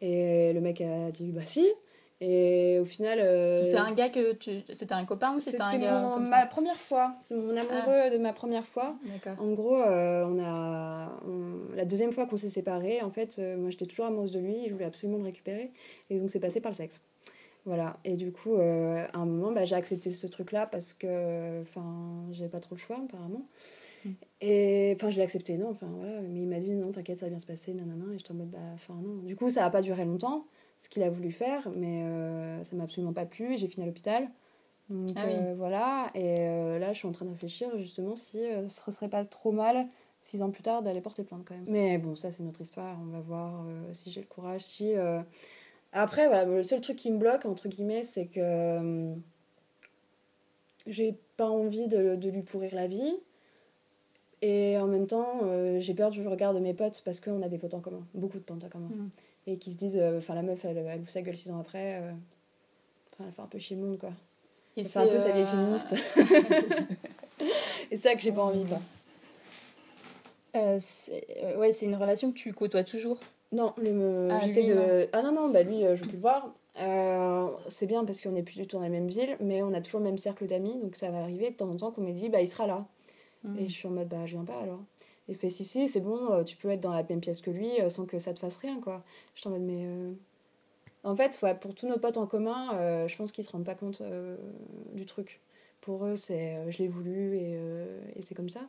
[0.00, 1.66] Et le mec a dit, bah si.
[2.20, 3.18] Et au final.
[3.20, 4.50] euh, C'est un gars que tu.
[4.70, 7.14] C'était un copain ou c'était un gars mon- comme ma ça première fois.
[7.20, 8.96] C'est mon amoureux de ma première fois.
[9.06, 9.40] D'accord.
[9.44, 13.56] En gros, euh, on a, on- la deuxième fois qu'on s'est séparés, en fait, euh,
[13.56, 15.70] moi j'étais toujours amoureuse de lui et je voulais absolument le récupérer.
[16.10, 17.00] Et donc c'est passé par le sexe.
[17.64, 17.98] Voilà.
[18.04, 22.48] Et du coup, à un moment, bah, j'ai accepté ce truc-là parce que, enfin, j'avais
[22.50, 23.46] pas trop le choix apparemment.
[24.40, 26.20] Et enfin, je l'ai accepté, non, enfin voilà.
[26.20, 28.04] Mais il m'a dit non, t'inquiète, ça va bien se passer, nanana.
[28.14, 29.16] Et j'étais en mode, bah, enfin non.
[29.24, 30.46] Du coup, ça a pas duré longtemps,
[30.78, 33.56] ce qu'il a voulu faire, mais euh, ça m'a absolument pas plu.
[33.56, 34.28] J'ai fini à l'hôpital.
[34.90, 35.34] Donc Ah oui.
[35.34, 36.10] euh, voilà.
[36.14, 39.24] Et euh, là, je suis en train de réfléchir justement si euh, ce serait pas
[39.24, 39.86] trop mal
[40.20, 41.64] six ans plus tard d'aller porter plainte quand même.
[41.68, 42.98] Mais bon, ça c'est notre histoire.
[43.02, 44.62] On va voir si j'ai le courage.
[44.62, 44.92] Si
[45.92, 49.14] après, voilà, le seul truc qui me bloque entre guillemets, c'est que euh,
[50.86, 53.14] j'ai pas envie de, de lui pourrir la vie.
[54.40, 57.48] Et en même temps, euh, j'ai peur du regard de mes potes parce qu'on a
[57.48, 58.88] des potes en commun, beaucoup de potes en commun.
[58.88, 59.10] Mm.
[59.46, 62.00] Et qui se disent, euh, enfin la meuf, elle, elle sa gueule six ans après,
[62.00, 62.12] euh,
[63.20, 64.10] elle fait un peu chier le monde quoi.
[64.76, 65.94] Et C'est un peu sa vieille euh, féministe.
[67.90, 68.80] Et c'est ça que j'ai pas envie quoi.
[70.54, 73.18] ouais, c'est une relation que tu côtoies toujours?
[73.50, 74.74] Non, le, Ah, lui, de...
[74.74, 75.06] non.
[75.12, 76.52] Ah non, non, bah lui, je plus le voir.
[76.80, 79.72] Euh, c'est bien parce qu'on est plus du tout dans la même ville, mais on
[79.74, 82.02] a toujours le même cercle d'amis, donc ça va arriver de temps en temps qu'on
[82.02, 82.86] me dit, bah il sera là.
[83.44, 83.58] Mm.
[83.58, 84.80] Et je suis en mode, bah je viens pas alors.
[85.28, 87.50] Il fait, si, si, c'est bon, euh, tu peux être dans la même pièce que
[87.50, 89.04] lui euh, sans que ça te fasse rien, quoi.
[89.34, 89.84] Je suis en mode, mais.
[89.86, 90.12] euh,
[91.04, 93.64] En fait, ouais, pour tous nos potes en commun, euh, je pense qu'ils se rendent
[93.66, 94.36] pas compte euh,
[94.94, 95.40] du truc.
[95.80, 97.58] Pour eux, c'est je l'ai voulu et,
[98.16, 98.60] et c'est comme ça.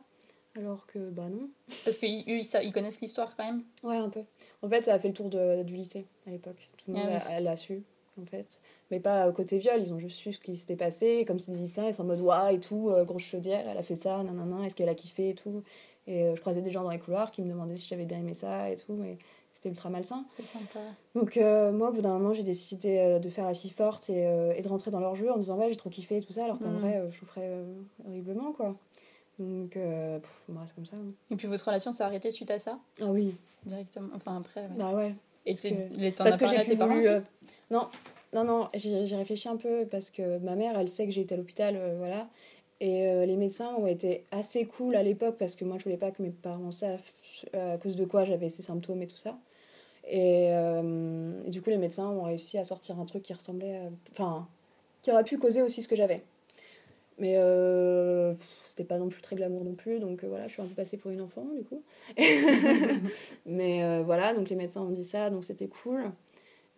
[0.56, 1.48] Alors que, bah non.
[1.84, 3.62] Parce qu'ils ils, connaissent l'histoire quand même?
[3.82, 4.22] Ouais, un peu.
[4.62, 6.68] En fait, ça a fait le tour de- du lycée à l'époque.
[6.78, 7.32] Tout le Ah monde oui.
[7.34, 7.82] a- l'a su,
[8.22, 8.60] en fait.
[8.90, 11.24] Mais pas côté viol, ils ont juste su ce qui s'était passé.
[11.26, 13.78] Comme c'est des lycéens, ils sont en mode Ouah et tout, euh, grosse chaudière, elle
[13.78, 15.62] a fait ça, nanana, est-ce qu'elle a kiffé et tout.
[16.06, 18.18] Et euh, je croisais des gens dans les couloirs qui me demandaient si j'avais bien
[18.18, 19.18] aimé ça et tout, mais
[19.52, 20.24] c'était ultra malsain.
[20.28, 20.80] C'est sympa.
[21.14, 24.08] Donc, euh, moi, au bout d'un moment, j'ai décidé euh, de faire la fille forte
[24.10, 26.20] et, euh, et de rentrer dans leur jeu en disant Ouais, j'ai trop kiffé et
[26.22, 26.78] tout ça, alors qu'en Mhm.
[26.80, 27.52] vrai, je souffrais
[28.06, 28.74] horriblement, quoi.
[29.38, 30.96] Donc, pff, moi, c'est comme ça.
[30.96, 31.12] hein.
[31.30, 32.78] Et puis votre relation s'est arrêtée suite à ça?
[33.00, 34.08] Ah oui, Directement.
[34.14, 34.62] Enfin après.
[34.62, 34.68] ouais.
[34.76, 35.14] bah ouais.
[35.46, 37.06] Et parce que- que j'ai plus voulu.
[37.70, 37.88] Non,
[38.32, 41.34] non, non, j'ai réfléchi un peu parce que ma mère, elle sait que j'ai été
[41.34, 42.28] à l'hôpital, euh, voilà.
[42.80, 45.96] Et euh, les médecins ont été assez cool à l'époque parce que moi, je voulais
[45.96, 47.02] pas que mes parents savent
[47.54, 49.38] euh, à cause de quoi j'avais ces symptômes et tout ça.
[50.08, 50.50] Et,
[51.46, 53.80] du coup, les médecins ont réussi à sortir un truc qui ressemblait.
[54.12, 54.48] Enfin,
[55.02, 56.22] qui aurait pu causer aussi ce que j'avais.
[57.18, 58.34] Mais euh,
[58.66, 60.96] c'était pas non plus très glamour non plus, donc voilà, je suis un peu passée
[60.96, 61.82] pour une enfant du coup.
[63.46, 66.10] Mais voilà, donc les médecins ont dit ça, donc c'était cool.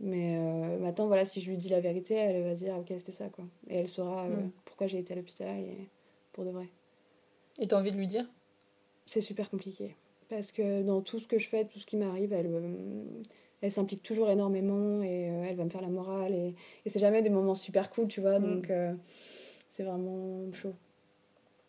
[0.04, 3.12] Mais euh, maintenant, voilà, si je lui dis la vérité, elle va dire ok, c'était
[3.12, 3.44] ça quoi.
[3.68, 4.50] Et elle saura euh, Mm.
[4.64, 5.88] pourquoi j'ai été à l'hôpital et
[6.32, 6.68] pour de vrai.
[7.60, 8.26] Et t'as envie de lui dire?
[9.04, 9.94] C'est super compliqué.
[10.28, 13.04] Parce que dans tout ce que je fais, tout ce qui m'arrive, elle, euh,
[13.60, 16.34] elle s'implique toujours énormément et euh, elle va me faire la morale.
[16.34, 18.38] Et, et c'est jamais des moments super cool, tu vois.
[18.40, 18.42] Mm.
[18.42, 18.72] Donc
[19.68, 20.74] c'est vraiment chaud.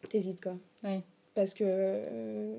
[0.09, 0.55] T'hésites quoi.
[0.83, 1.01] Oui.
[1.35, 2.55] Parce que euh,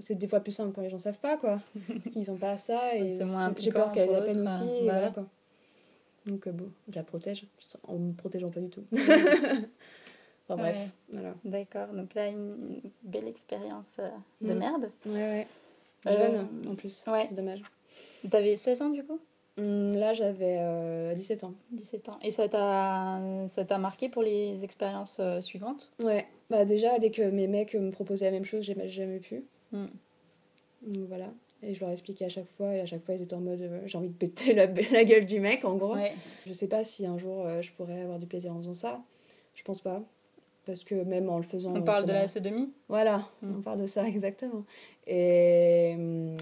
[0.00, 1.60] c'est des fois plus simple quand les gens savent pas quoi.
[1.88, 3.18] Parce qu'ils ont pas ça et
[3.58, 4.62] j'ai peur qu'elle ait la peine aussi.
[4.62, 5.26] euh, et voilà quoi.
[6.26, 7.46] Donc euh, bon, je la protège
[7.88, 8.84] en me protégeant pas du tout.
[8.92, 10.88] enfin bref, Ouais.
[11.12, 11.34] voilà.
[11.44, 11.88] D'accord.
[11.88, 14.08] Donc là, une belle expérience euh,
[14.40, 14.58] de Mm.
[14.58, 14.90] merde.
[15.06, 15.46] Ouais,
[16.06, 16.16] ouais.
[16.16, 17.02] Jeune en plus.
[17.08, 17.26] ouais.
[17.28, 17.62] C'est dommage.
[18.30, 19.18] T'avais 16 ans du coup?
[19.58, 21.54] Hum, Là, j'avais euh, 17 ans.
[21.72, 22.18] 17 ans.
[22.22, 25.90] Et ça t'a ça t'a marqué pour les expériences euh, suivantes?
[26.02, 29.42] Ouais, bah déjà, dès que mes mecs me proposaient la même chose, j'ai jamais pu.
[29.72, 29.86] Mm.
[30.86, 31.32] Donc voilà.
[31.64, 33.60] Et je leur expliquais à chaque fois, et à chaque fois, ils étaient en mode
[33.62, 35.94] euh, j'ai envie de péter la, la gueule du mec, en gros.
[35.94, 36.12] Ouais.
[36.46, 39.00] Je sais pas si un jour euh, je pourrais avoir du plaisir en faisant ça.
[39.54, 40.02] Je pense pas.
[40.66, 41.74] Parce que même en le faisant.
[41.74, 42.72] On parle de la sodomie?
[42.88, 43.56] Voilà, Mm.
[43.58, 44.64] on parle de ça exactement.
[45.06, 46.36] Et, hum,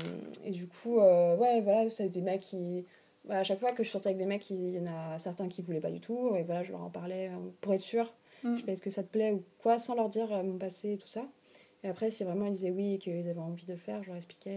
[0.45, 2.85] et du coup, euh, ouais, voilà, c'est des mecs qui.
[3.27, 5.49] bah, à chaque fois que je sortais avec des mecs, il y en a certains
[5.49, 6.35] qui voulaient pas du tout.
[6.37, 8.13] Et voilà, je leur en parlais pour être sûre.
[8.45, 8.57] Mm.
[8.57, 10.93] Je fais est-ce que ça te plaît ou quoi, sans leur dire euh, mon passé
[10.93, 11.25] et tout ça.
[11.83, 14.17] Et après, si vraiment ils disaient oui et qu'ils avaient envie de faire, je leur
[14.17, 14.51] expliquais.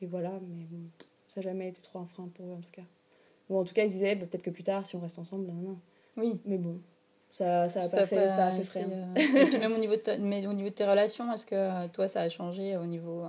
[0.00, 0.80] Et, et voilà, mais bon,
[1.28, 2.82] ça n'a jamais été trop un frein pour eux en tout cas.
[3.48, 5.46] Ou en tout cas, ils disaient bah, peut-être que plus tard, si on reste ensemble,
[5.46, 5.78] non, non.
[6.16, 6.40] Oui.
[6.44, 6.80] Mais bon,
[7.30, 9.94] ça ça a Ça pas fait, pas pas fait euh, et puis même au niveau,
[9.94, 12.76] de ta- mais au niveau de tes relations, est-ce que euh, toi ça a changé
[12.76, 13.24] au niveau.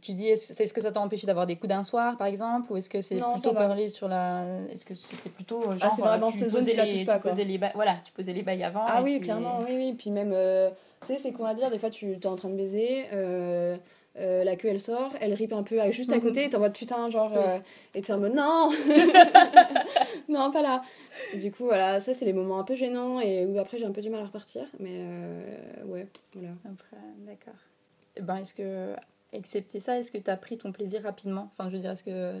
[0.00, 2.76] Tu dis, est-ce que ça t'a empêché d'avoir des coups d'un soir par exemple Ou
[2.76, 4.44] est-ce que c'est plutôt parler sur la.
[4.70, 5.62] Est-ce que c'était plutôt.
[5.62, 7.30] Genre, Ah, c'est vraiment tu posais les, pas, tu quoi.
[7.30, 8.84] posais les ba- Voilà, tu posais les bails avant.
[8.86, 9.94] Ah oui, tu- clairement, oui, oui.
[9.98, 12.50] Puis même, euh, tu sais, c'est quoi à dire Des fois, tu es en train
[12.50, 13.76] de baiser, euh,
[14.18, 16.22] euh, la queue elle sort, elle rip un peu à- juste à Mhm.
[16.22, 17.32] côté, et t'es en mode putain, genre.
[17.34, 17.60] Oui.
[17.96, 18.70] et t'es en mode non
[20.28, 20.82] Non, pas là
[21.32, 23.86] Et Du coup, voilà, ça, c'est les moments un peu gênants et où après j'ai
[23.86, 24.62] un peu du mal à repartir.
[24.80, 25.00] Mais
[25.86, 26.50] ouais, voilà.
[26.64, 27.54] Après, d'accord.
[28.16, 28.94] Eh Ben, est-ce que.
[29.34, 31.50] Accepté ça Est-ce que tu as pris ton plaisir rapidement?
[31.52, 32.40] Enfin, je veux dire, est-ce que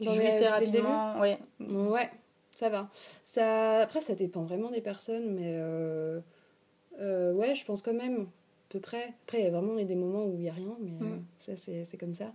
[0.00, 1.18] tu Dans jouissais rapidement?
[1.20, 1.38] Ouais.
[1.60, 2.10] Ouais,
[2.56, 2.88] ça va.
[3.24, 6.20] Ça, après, ça dépend vraiment des personnes, mais euh,
[7.00, 8.26] euh, ouais, je pense quand même, à
[8.68, 9.12] peu près.
[9.24, 11.24] Après, il y a vraiment des moments où il n'y a rien, mais euh, Mm.
[11.38, 12.32] ça, c'est comme ça.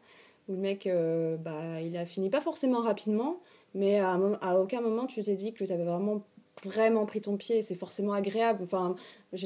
[0.47, 3.39] Où le mec, euh, bah, il a fini pas forcément rapidement,
[3.75, 4.17] mais à,
[4.59, 6.23] aucun moment tu t'es dit que tu avais vraiment,
[6.63, 7.61] vraiment pris ton pied.
[7.61, 8.63] C'est forcément agréable.
[8.63, 8.95] Enfin,
[9.33, 9.45] je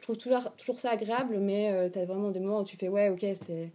[0.00, 3.10] trouve toujours, toujours ça agréable, mais tu as vraiment des moments où tu fais, ouais,
[3.10, 3.70] ok, c'est-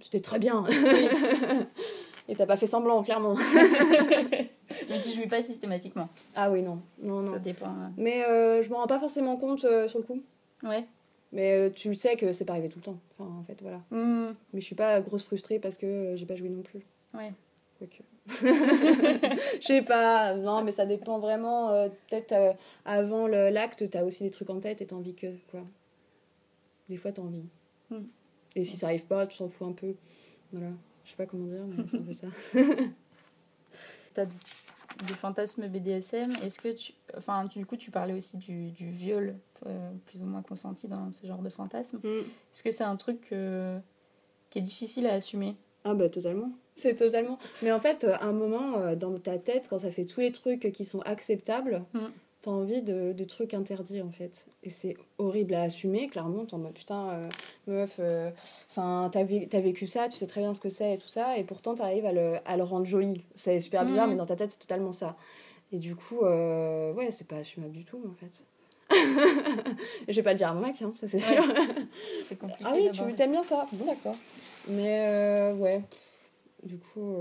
[0.00, 0.64] c'était très bien.
[2.30, 3.34] Et t'as pas fait semblant, clairement.
[4.90, 6.08] Mais tu jouis pas systématiquement.
[6.36, 6.80] Ah oui, non.
[7.02, 7.32] Non, non.
[7.32, 7.66] Ça dépend.
[7.66, 7.88] euh.
[7.96, 10.20] Mais euh, je me rends pas forcément compte euh, sur le coup.
[10.62, 10.84] Ouais.
[11.32, 12.98] Mais euh, tu le sais que c'est pas arrivé tout le temps.
[13.18, 13.80] Enfin, en fait, voilà.
[13.90, 16.80] Hmm, Mais je suis pas grosse frustrée parce que euh, j'ai pas joué non plus.
[17.14, 17.32] Ouais.
[17.78, 18.02] Quoique.
[18.28, 20.34] Je sais pas.
[20.34, 21.70] Non, mais ça dépend vraiment.
[21.70, 22.52] euh, Peut-être euh,
[22.84, 25.28] avant l'acte, t'as aussi des trucs en tête et t'as envie que.
[25.50, 25.60] Quoi.
[26.90, 27.44] Des fois, t'as envie.
[27.90, 28.02] Hmm.
[28.58, 29.94] Et si ça arrive pas, tu s'en fous un peu.
[30.52, 30.70] Voilà.
[31.04, 32.26] Je sais pas comment dire, mais c'est un peu ça.
[34.14, 34.24] T'as
[35.06, 36.32] des fantasmes BDSM.
[36.42, 36.92] Est-ce que tu.
[37.16, 41.12] Enfin, du coup, tu parlais aussi du, du viol, euh, plus ou moins consenti dans
[41.12, 42.00] ce genre de fantasme.
[42.04, 43.78] Est-ce que c'est un truc euh,
[44.50, 45.54] qui est difficile à assumer?
[45.84, 46.50] Ah bah totalement.
[46.74, 47.38] C'est totalement.
[47.62, 50.32] Mais en fait, à un moment, euh, dans ta tête, quand ça fait tous les
[50.32, 52.06] trucs qui sont acceptables, Mm.
[52.48, 54.46] T'as envie de, de trucs interdits en fait.
[54.62, 56.46] Et c'est horrible à assumer, clairement.
[56.46, 57.28] T'es en mode putain, euh,
[57.66, 58.30] meuf, euh,
[58.70, 61.08] enfin, t'as, vé- t'as vécu ça, tu sais très bien ce que c'est et tout
[61.08, 63.22] ça, et pourtant t'arrives à le, à le rendre joli.
[63.34, 64.10] C'est super bizarre, Mm.
[64.12, 65.16] mais dans ta tête, c'est totalement ça.
[65.72, 68.44] Et du coup, euh, ouais, c'est pas assumable du tout en fait.
[70.08, 71.42] je vais pas le dire à mon mec, hein, ça c'est Ouais.
[71.42, 71.44] sûr.
[72.24, 72.64] C'est compliqué.
[72.66, 74.16] Ah oui, tu t'aimes bien ça Bon, d'accord.
[74.68, 75.82] Mais ouais,
[76.62, 77.14] du coup,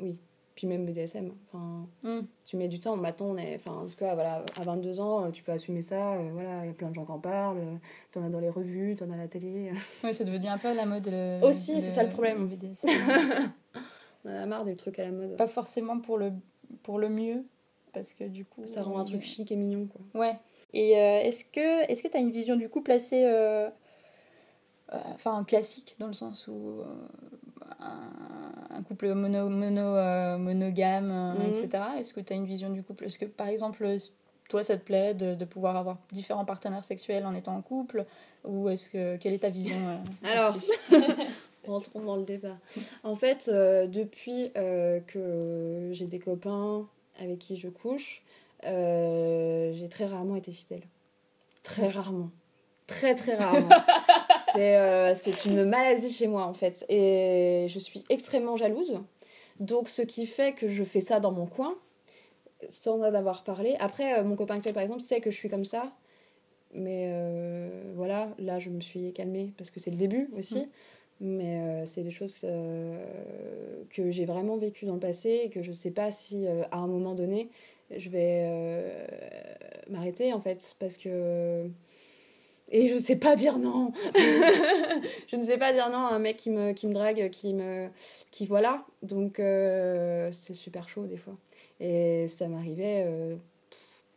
[0.00, 0.16] oui.
[0.60, 1.30] Puis même BDSM.
[1.48, 2.20] Enfin, Hmm.
[2.44, 2.94] tu mets du temps.
[2.94, 3.54] Maintenant, on est.
[3.54, 6.16] Enfin, en tout cas, voilà, à 22 ans, tu peux assumer ça.
[6.16, 7.56] euh, voilà, il y a plein de gens qui en parlent.
[7.56, 7.74] euh,
[8.12, 9.72] T'en as dans les revues, t'en as à la télé.
[10.04, 11.08] Ouais, c'est devenu un peu à la mode.
[11.10, 12.46] le- Aussi, c'est ça le problème.
[12.46, 12.90] BDSM.
[14.26, 15.36] On en a marre des trucs à la mode.
[15.38, 16.30] Pas forcément pour le,
[16.82, 17.42] pour le mieux,
[17.94, 18.66] parce que du coup.
[18.66, 20.20] Ça rend un truc chic et mignon, quoi.
[20.20, 20.36] Ouais.
[20.74, 23.24] Et euh, est-ce que est-ce que tu as une vision du couple assez.
[23.24, 23.70] euh,
[24.92, 26.82] euh, Enfin, classique, dans le sens où.
[27.82, 31.46] Euh, un, un couple mono, mono, euh, monogame, euh, Mhm.
[31.48, 31.84] etc.
[31.98, 33.04] Est-ce que tu as une vision du couple?
[33.06, 33.86] Est-ce que, par exemple,
[34.48, 38.04] toi, ça te plairait de, de pouvoir avoir différents partenaires sexuels en étant en couple?
[38.44, 39.16] Ou est-ce que.
[39.16, 39.96] Quelle est ta vision euh,
[40.30, 40.56] Alors.
[41.66, 42.56] Rentrons dans le débat.
[43.04, 46.86] En fait, euh, depuis euh, que j'ai des copains
[47.20, 48.22] avec qui je couche,
[48.64, 50.82] euh, j'ai très rarement été fidèle.
[51.62, 52.30] Très rarement.
[52.86, 53.68] Très, très rarement.
[54.60, 56.84] c'est euh, c'est une maladie chez moi, en fait.
[56.88, 59.00] Et je suis extrêmement jalouse.
[59.58, 61.74] Donc, ce qui fait que je fais ça dans mon coin,
[62.68, 63.76] sans en avoir parlé.
[63.78, 65.92] Après, euh, mon copain actuel, par exemple, sait que je suis comme ça.
[66.74, 70.68] Mais euh, voilà, là, je me suis calmée parce que c'est le début aussi.
[71.20, 75.72] Mais euh, c'est des choses que j'ai vraiment vécues dans le passé et que je
[75.72, 77.50] sais pas si à un moment donné
[77.94, 78.48] je vais
[79.90, 81.68] m'arrêter en fait parce que
[82.70, 83.92] et je sais pas dire non
[85.28, 87.52] je ne sais pas dire non à un mec qui me, qui me drague qui
[87.54, 87.88] me
[88.30, 91.34] qui voilà donc euh, c'est super chaud des fois
[91.80, 93.34] et ça m'arrivait euh,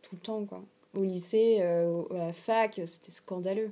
[0.02, 0.62] tout le temps quoi
[0.96, 3.72] au lycée euh, à la fac c'était scandaleux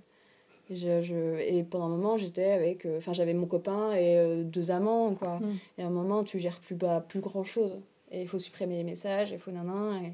[0.70, 2.86] et, je, je- et pendant un moment, j'étais avec.
[2.86, 5.40] euh, Enfin, j'avais mon copain et deux amants, quoi.
[5.40, 5.58] Mm.
[5.78, 6.78] Et à un moment, tu gères plus,
[7.10, 7.78] plus grand chose.
[8.10, 10.14] Et il faut supprimer les messages, il faut nanan, et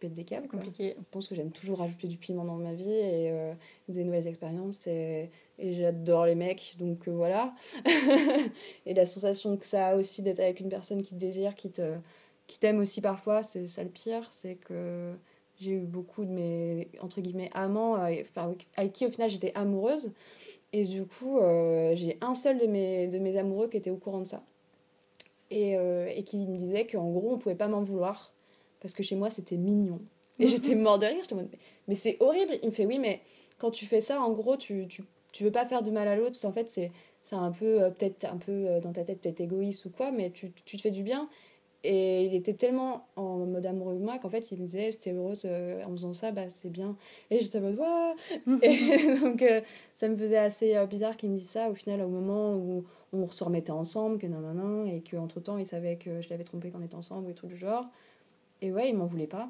[0.00, 0.96] pètes des câbles, compliqué.
[0.98, 3.52] Je pense que j'aime toujours rajouter du piment dans ma vie et euh,
[3.88, 4.86] des nouvelles expériences.
[4.86, 7.54] Et, et j'adore les mecs, donc euh, voilà.
[8.86, 11.70] et la sensation que ça a aussi d'être avec une personne qui te désire, qui
[11.70, 11.96] te
[12.50, 15.14] qui t'aime aussi parfois, c'est ça le pire, c'est que
[15.60, 19.52] j'ai eu beaucoup de mes, entre guillemets, amants, euh, enfin, avec qui au final j'étais
[19.54, 20.10] amoureuse.
[20.72, 23.96] Et du coup, euh, j'ai un seul de mes, de mes amoureux qui était au
[23.96, 24.42] courant de ça.
[25.50, 28.32] Et, euh, et qui me disait qu'en gros, on pouvait pas m'en vouloir.
[28.80, 30.00] Parce que chez moi, c'était mignon.
[30.38, 31.18] Et j'étais mort de rire.
[31.20, 31.50] J'étais en mode,
[31.86, 32.54] mais, c'est horrible.
[32.62, 33.20] Il me fait, oui, mais
[33.58, 36.16] quand tu fais ça, en gros, tu, tu, tu veux pas faire de mal à
[36.16, 36.38] l'autre.
[36.44, 36.90] En fait, c'est
[37.22, 40.10] c'est un peu, euh, peut-être un peu euh, dans ta tête, peut-être égoïste ou quoi,
[40.10, 41.28] mais tu, tu te fais du bien.
[41.82, 45.12] Et il était tellement en mode amoureux de moi qu'en fait, il me disait, t'es
[45.12, 46.96] heureuse euh, en faisant ça, bah c'est bien.
[47.30, 49.42] Et j'étais en mode, ouais Et donc,
[49.96, 53.28] ça me faisait assez bizarre qu'il me dise ça au final, au moment où on
[53.28, 56.44] se remettait ensemble, que non, non, non, et qu'entre temps, il savait que je l'avais
[56.44, 57.86] trompé quand on était ensemble et tout du genre.
[58.62, 59.48] Et ouais, il m'en voulait pas.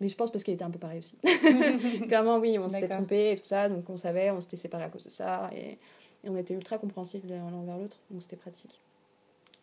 [0.00, 1.16] Mais je pense parce qu'il était un peu pareil aussi.
[2.06, 4.88] Clairement, oui, on s'était trompé et tout ça, donc on savait, on s'était séparés à
[4.90, 5.78] cause de ça, et,
[6.24, 8.78] et on était ultra compréhensifs l'un envers l'autre, donc c'était pratique.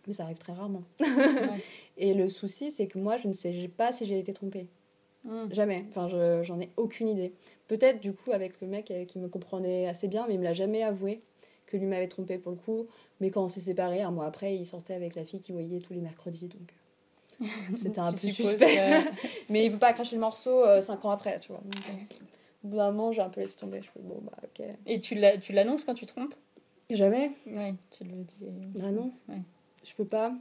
[0.08, 0.84] Mais ça arrive très rarement.
[1.98, 4.68] Et le souci, c'est que moi, je ne sais pas si j'ai été trompée.
[5.24, 5.46] Mm.
[5.54, 5.86] Jamais.
[5.90, 7.32] Enfin, je- j'en ai aucune idée.
[7.70, 10.44] Peut-être, du coup, avec le mec euh, qui me comprenait assez bien, mais il me
[10.44, 11.22] l'a jamais avoué
[11.68, 12.88] que lui m'avait trompé pour le coup.
[13.22, 15.80] Mais quand on s'est séparés, un mois après, il sortait avec la fille qu'il voyait
[15.80, 16.48] tous les mercredis.
[16.48, 16.74] Donc
[17.78, 19.06] c'était un peu suspect.
[19.50, 21.62] mais il veut pas cracher le morceau euh, cinq ans après, tu vois.
[21.64, 22.16] Donc, euh,
[22.64, 23.82] au bout d'un moment, j'ai un peu laissé tomber.
[23.82, 24.66] Je fais bon, bah ok.
[24.86, 26.36] Et tu l'annonces quand tu trompes?
[26.90, 27.32] Jamais.
[27.48, 28.48] Oui, tu le dis.
[28.82, 29.12] Ah non.
[29.30, 29.42] Ouais.
[29.84, 30.34] Je peux pas.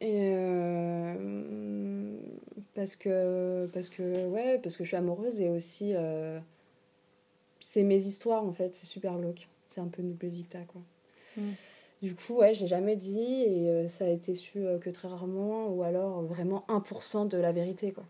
[0.00, 2.16] Et euh,
[2.74, 6.38] parce que parce que ouais parce que je suis amoureuse et aussi euh,
[7.60, 10.82] c'est mes histoires en fait c'est super glauque c'est un peu double victa quoi
[11.38, 11.50] Mm.
[12.02, 14.90] Du coup ouais je l'ai jamais dit et euh, ça a été su euh, que
[14.90, 18.04] très rarement ou alors vraiment 1% de la vérité quoi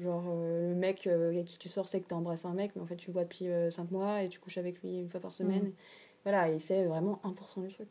[0.00, 2.82] genre euh, le mec avec qui tu sors sait que t'as embrassé un mec mais
[2.82, 5.20] en fait tu le vois depuis 5 mois et tu couches avec lui une fois
[5.20, 5.72] par semaine Mm.
[6.24, 7.88] voilà et c'est vraiment 1% du truc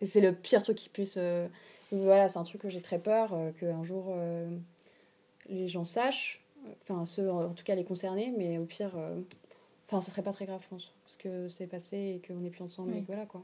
[0.00, 1.18] et c'est le pire truc qui puisse
[1.92, 4.14] voilà, c'est un truc que j'ai très peur qu'un jour
[5.48, 6.40] les gens sachent,
[6.82, 8.92] enfin ceux en tout cas les concernés, mais au pire,
[9.88, 12.50] enfin ce serait pas très grave, je pense, parce que c'est passé et qu'on n'est
[12.50, 12.98] plus ensemble, Oui.
[13.00, 13.42] et voilà quoi.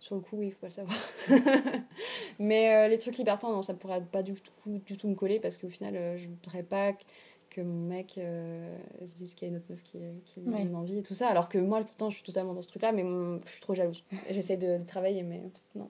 [0.00, 0.96] Sur le coup, oui, il faut pas le savoir.
[2.38, 5.40] mais euh, les trucs libertins, non, ça pourrait pas du tout, du tout me coller
[5.40, 7.02] parce qu'au final, euh, je voudrais pas que,
[7.50, 10.52] que mon mec euh, se dise qu'il y a une autre meuf qui, qui lui
[10.52, 10.64] Ouais.
[10.64, 12.92] donne envie et tout ça, alors que moi, pourtant, je suis totalement dans ce truc-là,
[12.92, 13.02] mais
[13.44, 14.04] je suis trop jalouse.
[14.30, 15.42] J'essaie de, de travailler, mais
[15.74, 15.88] non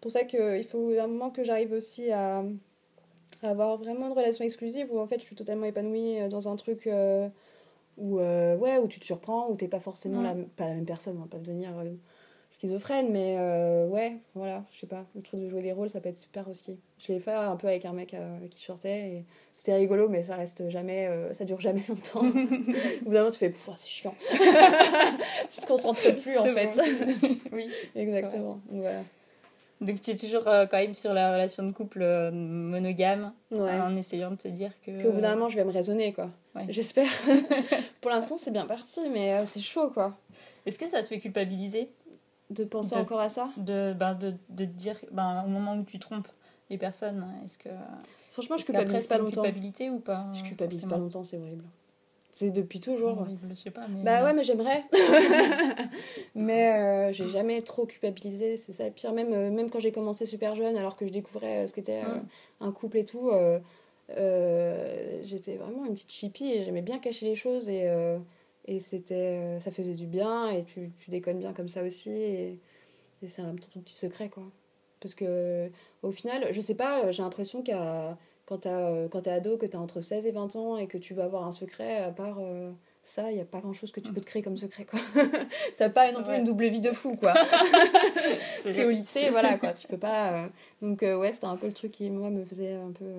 [0.00, 2.44] pour ça qu'il faut un moment que j'arrive aussi à,
[3.42, 6.48] à avoir vraiment une relation exclusive où en fait je suis totalement épanouie euh, dans
[6.48, 6.88] un truc
[7.96, 11.16] où, ouais, où tu te surprends, où t'es pas forcément la, pas la même personne,
[11.18, 11.72] on va pas devenir
[12.50, 16.00] schizophrène, mais euh, ouais, voilà, je sais pas, le truc de jouer des rôles ça
[16.00, 16.78] peut être super aussi.
[16.98, 19.24] Je l'ai fait un peu avec un mec euh, qui je sortais et
[19.56, 22.20] c'était rigolo, mais ça reste jamais, euh, ça dure jamais longtemps.
[22.20, 24.14] Au bout d'un moment tu fais, c'est chiant.
[25.50, 26.70] tu te concentres plus en fait.
[27.52, 27.70] oui.
[27.94, 28.60] Exactement.
[28.70, 29.02] Donc, Voilà.
[29.80, 32.00] Donc tu es toujours quand même sur la relation de couple
[32.32, 33.80] monogame, Ouais.
[33.80, 35.02] en essayant de te dire que...
[35.02, 36.64] qu'au bout d'un moment je vais me raisonner quoi Ouais.
[36.70, 37.08] j'espère
[38.00, 40.18] pour l'instant c'est bien parti mais c'est chaud quoi
[40.66, 41.88] Est-ce que ça te fait culpabiliser?
[42.50, 43.50] De penser De- encore à ça?
[43.56, 46.28] de, ben, de, de dire, ben, au moment où tu trompes
[46.70, 47.68] les personnes, est-ce que...
[48.32, 49.42] franchement je culpabilise pas longtemps.
[49.42, 51.04] culpabilité ou pas je culpabilise pas forcément?
[51.04, 51.64] longtemps c'est horrible.
[52.30, 53.18] C'est depuis toujours.
[53.20, 54.02] Horrible, je sais pas, mais...
[54.04, 54.84] bah ouais mais j'aimerais.
[56.34, 59.12] Mais euh, j'ai jamais trop culpabilisé c'est ça le pire.
[59.12, 62.02] Même euh, même quand j'ai commencé super jeune alors que je découvrais euh, ce qu'était
[62.04, 62.26] euh, Mm.
[62.66, 63.58] un couple et tout euh,
[64.10, 68.18] euh, j'étais vraiment une petite chippie et j'aimais bien cacher les choses et euh,
[68.68, 72.10] et c'était euh, ça faisait du bien et tu, tu déconnes bien comme ça aussi
[72.12, 72.60] et,
[73.22, 74.44] et c'est un petit, ton petit secret quoi.
[75.00, 75.70] Parce que
[76.02, 80.00] au final je sais pas j'ai l'impression qu'à quand euh, t'es ado que t'as entre
[80.00, 82.70] 16 et 20 ans et que tu vas avoir un secret à part euh,
[83.02, 85.00] ça il y a pas grand chose que tu peux te créer comme secret quoi.
[85.78, 87.34] T'as pas non plus une double vie de fou quoi.
[88.62, 90.48] T'es au lycée voilà quoi tu peux pas euh,
[90.82, 93.12] donc euh, ouais c'était un peu le truc qui moi me faisait un peu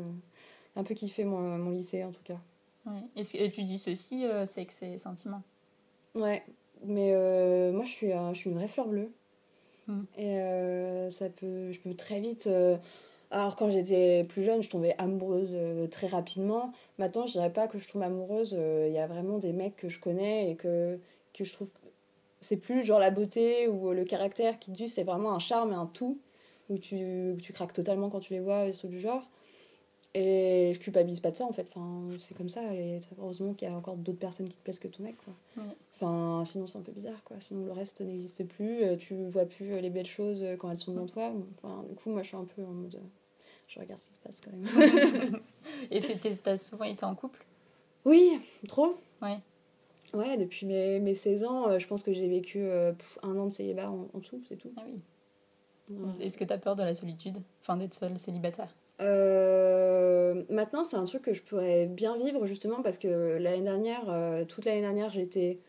[0.75, 2.39] un peu kiffer mon, mon lycée en tout cas
[2.89, 3.23] Ouais.
[3.23, 5.43] Que tu dis ceci, euh, c'est que c'est sentiment
[6.15, 6.43] Ouais,
[6.83, 9.11] mais euh, moi je suis, un- je suis une vraie fleur bleue.
[9.87, 10.01] Mm.
[10.17, 12.49] Et euh, ça peut, je peux très vite.
[13.31, 15.55] alors quand j'étais plus jeune, je tombais amoureuse
[15.91, 16.71] très rapidement.
[16.97, 18.57] Maintenant, je dirais pas que je tombe amoureuse.
[18.87, 20.99] Il y a vraiment des mecs que je connais et que,
[21.33, 21.69] que je trouve.
[22.41, 25.75] C'est plus genre la beauté ou le caractère qui dit, c'est vraiment un charme et
[25.75, 26.19] un tout.
[26.69, 29.27] Où tu, où tu craques totalement quand tu les vois et trucs du genre.
[30.15, 31.67] Et je culpabilise pas de ça en fait.
[31.75, 32.61] Enfin, c'est comme ça.
[32.73, 35.15] Et heureusement qu'il y a encore d'autres personnes qui te plaisent que ton mec.
[35.23, 35.33] Quoi.
[35.95, 37.39] Enfin, sinon c'est un peu bizarre, quoi.
[37.39, 40.71] Sinon le reste n'existe plus, euh, tu vois plus euh, les belles choses euh, quand
[40.71, 41.31] elles sont devant toi.
[41.61, 42.99] Enfin, du coup, moi je suis un peu en mode.
[43.67, 45.39] Je regarde ce qui se passe quand même.
[45.91, 47.45] Et c'était- t'as souvent été en couple?
[48.03, 48.95] Oui, trop.
[49.21, 49.37] Ouais.
[50.15, 53.51] Ouais, depuis mes, mes 16 ans, je pense que j'ai vécu euh, un an de
[53.51, 54.71] célibat en, en tout, c'est tout.
[54.75, 55.03] Ah oui.
[55.91, 56.25] Ouais.
[56.25, 57.37] Est-ce que t'as peur de la solitude?
[57.61, 58.73] Enfin, d'être seule, célibataire?
[59.01, 64.09] Euh, maintenant, c'est un truc que je pourrais bien vivre justement parce que l'année dernière,
[64.09, 65.59] euh, toute l'année dernière, j'étais.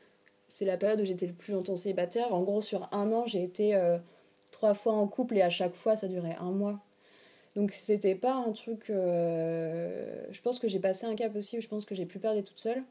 [0.48, 2.34] C'est la période où j'étais le plus longtemps célibataire.
[2.34, 3.98] En gros, sur un an, j'ai été euh,
[4.50, 6.80] trois fois en couple et à chaque fois, ça durait un mois.
[7.54, 8.84] Donc, c'était pas un truc.
[8.88, 12.34] Je pense que j'ai passé un cap aussi où je pense que j'ai plus peur
[12.34, 12.82] d'être toute seule.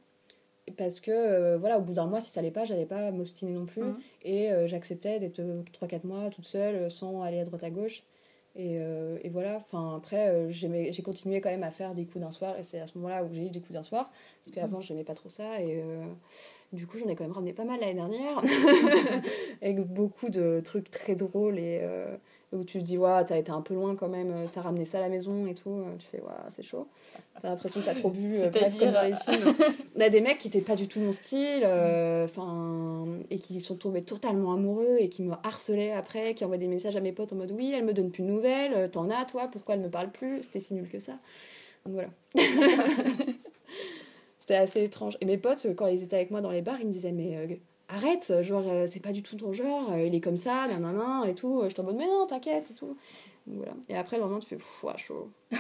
[0.78, 3.65] Parce que, voilà, au bout d'un mois, si ça allait pas, j'allais pas m'obstiner non
[3.65, 3.84] plus.
[3.84, 3.99] Mhm.
[4.23, 5.41] Et j'acceptais d'être
[5.73, 8.04] 3-4 mois toute seule, sans aller à droite à gauche.
[8.55, 12.23] Et, euh, et voilà, enfin après, euh, j'ai continué quand même à faire des coups
[12.23, 14.10] d'un soir, et c'est à ce moment-là où j'ai eu des coups d'un soir,
[14.41, 16.06] parce qu'avant, j'aimais pas trop ça, et euh,
[16.73, 18.41] du coup, j'en ai quand même ramené pas mal l'année dernière,
[19.62, 21.81] avec beaucoup de trucs très drôles, et
[22.52, 24.83] où tu te dis, ouais, t'as été un peu loin quand même, euh, t'as ramené
[24.83, 26.87] ça à la maison et tout, euh, tu fais, ouais, c'est chaud.
[27.41, 29.54] T'as l'impression que t'as trop bu, euh, presque comme dans les films.
[29.95, 33.62] On a des mecs qui étaient pas du tout mon style, euh, enfin, et qui
[33.62, 37.12] sont tombés totalement amoureux et qui me harcelaient après, qui envoient des messages à mes
[37.12, 39.81] potes en mode oui, elle me donne plus de nouvelles, t'en as toi, pourquoi elle
[39.81, 41.13] me parle plus, c'était si nul que ça.
[41.85, 42.10] Donc voilà.
[44.39, 45.17] c'était assez étrange.
[45.21, 47.37] Et mes potes, quand ils étaient avec moi dans les bars, ils me disaient Mais
[47.37, 47.56] euh,
[47.90, 51.27] arrête, genre, euh, c'est pas du tout ton genre, euh, il est comme ça, nanana,
[51.27, 51.62] et tout.
[51.65, 52.98] Je suis en mode Mais non, t'inquiète, et tout.
[53.48, 53.73] Donc, voilà.
[53.90, 55.29] Et après, le lendemain, tu fais ouah, chaud.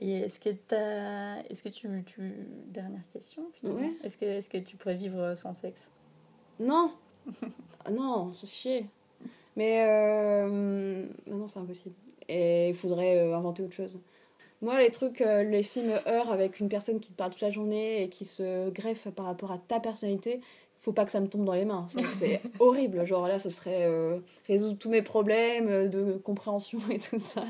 [0.00, 1.42] Et est-ce que t'as...
[1.50, 1.88] Est-ce que tu...
[2.04, 2.32] tu...
[2.66, 3.80] Dernière question, finalement.
[3.80, 3.96] Ouais.
[4.04, 5.90] Est-ce que, est-ce que tu pourrais vivre sans sexe?
[6.60, 6.92] Non
[7.84, 8.86] Ah Non, c'est chier.
[9.56, 11.96] Mais euh, non, non, c'est impossible.
[12.28, 13.98] Et il faudrait euh, inventer autre chose.
[14.60, 17.50] Moi, les trucs, euh, les films heurts avec une personne qui te parle toute la
[17.50, 20.40] journée et qui se greffe par rapport à ta personnalité,
[20.80, 21.86] faut pas que ça me tombe dans les mains.
[22.18, 23.04] C'est horrible.
[23.04, 27.44] Genre là, ce serait euh, résoudre tous mes problèmes euh, de compréhension et tout ça.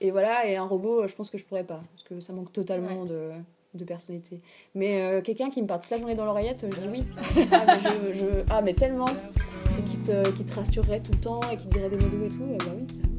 [0.00, 1.82] Et voilà, et un robot, je pense que je pourrais pas.
[1.94, 3.30] Parce que ça manque totalement de,
[3.72, 4.36] de personnalité.
[4.74, 7.02] Mais euh, quelqu'un qui me parle toute la journée dans l'oreillette, je dis oui.
[7.50, 9.06] Ah, mais, je, je- ah, mais tellement.
[9.06, 12.08] Et qui te, qui te rassurerait tout le temps et qui te dirait des mots
[12.08, 13.13] doux et tout, ben oui.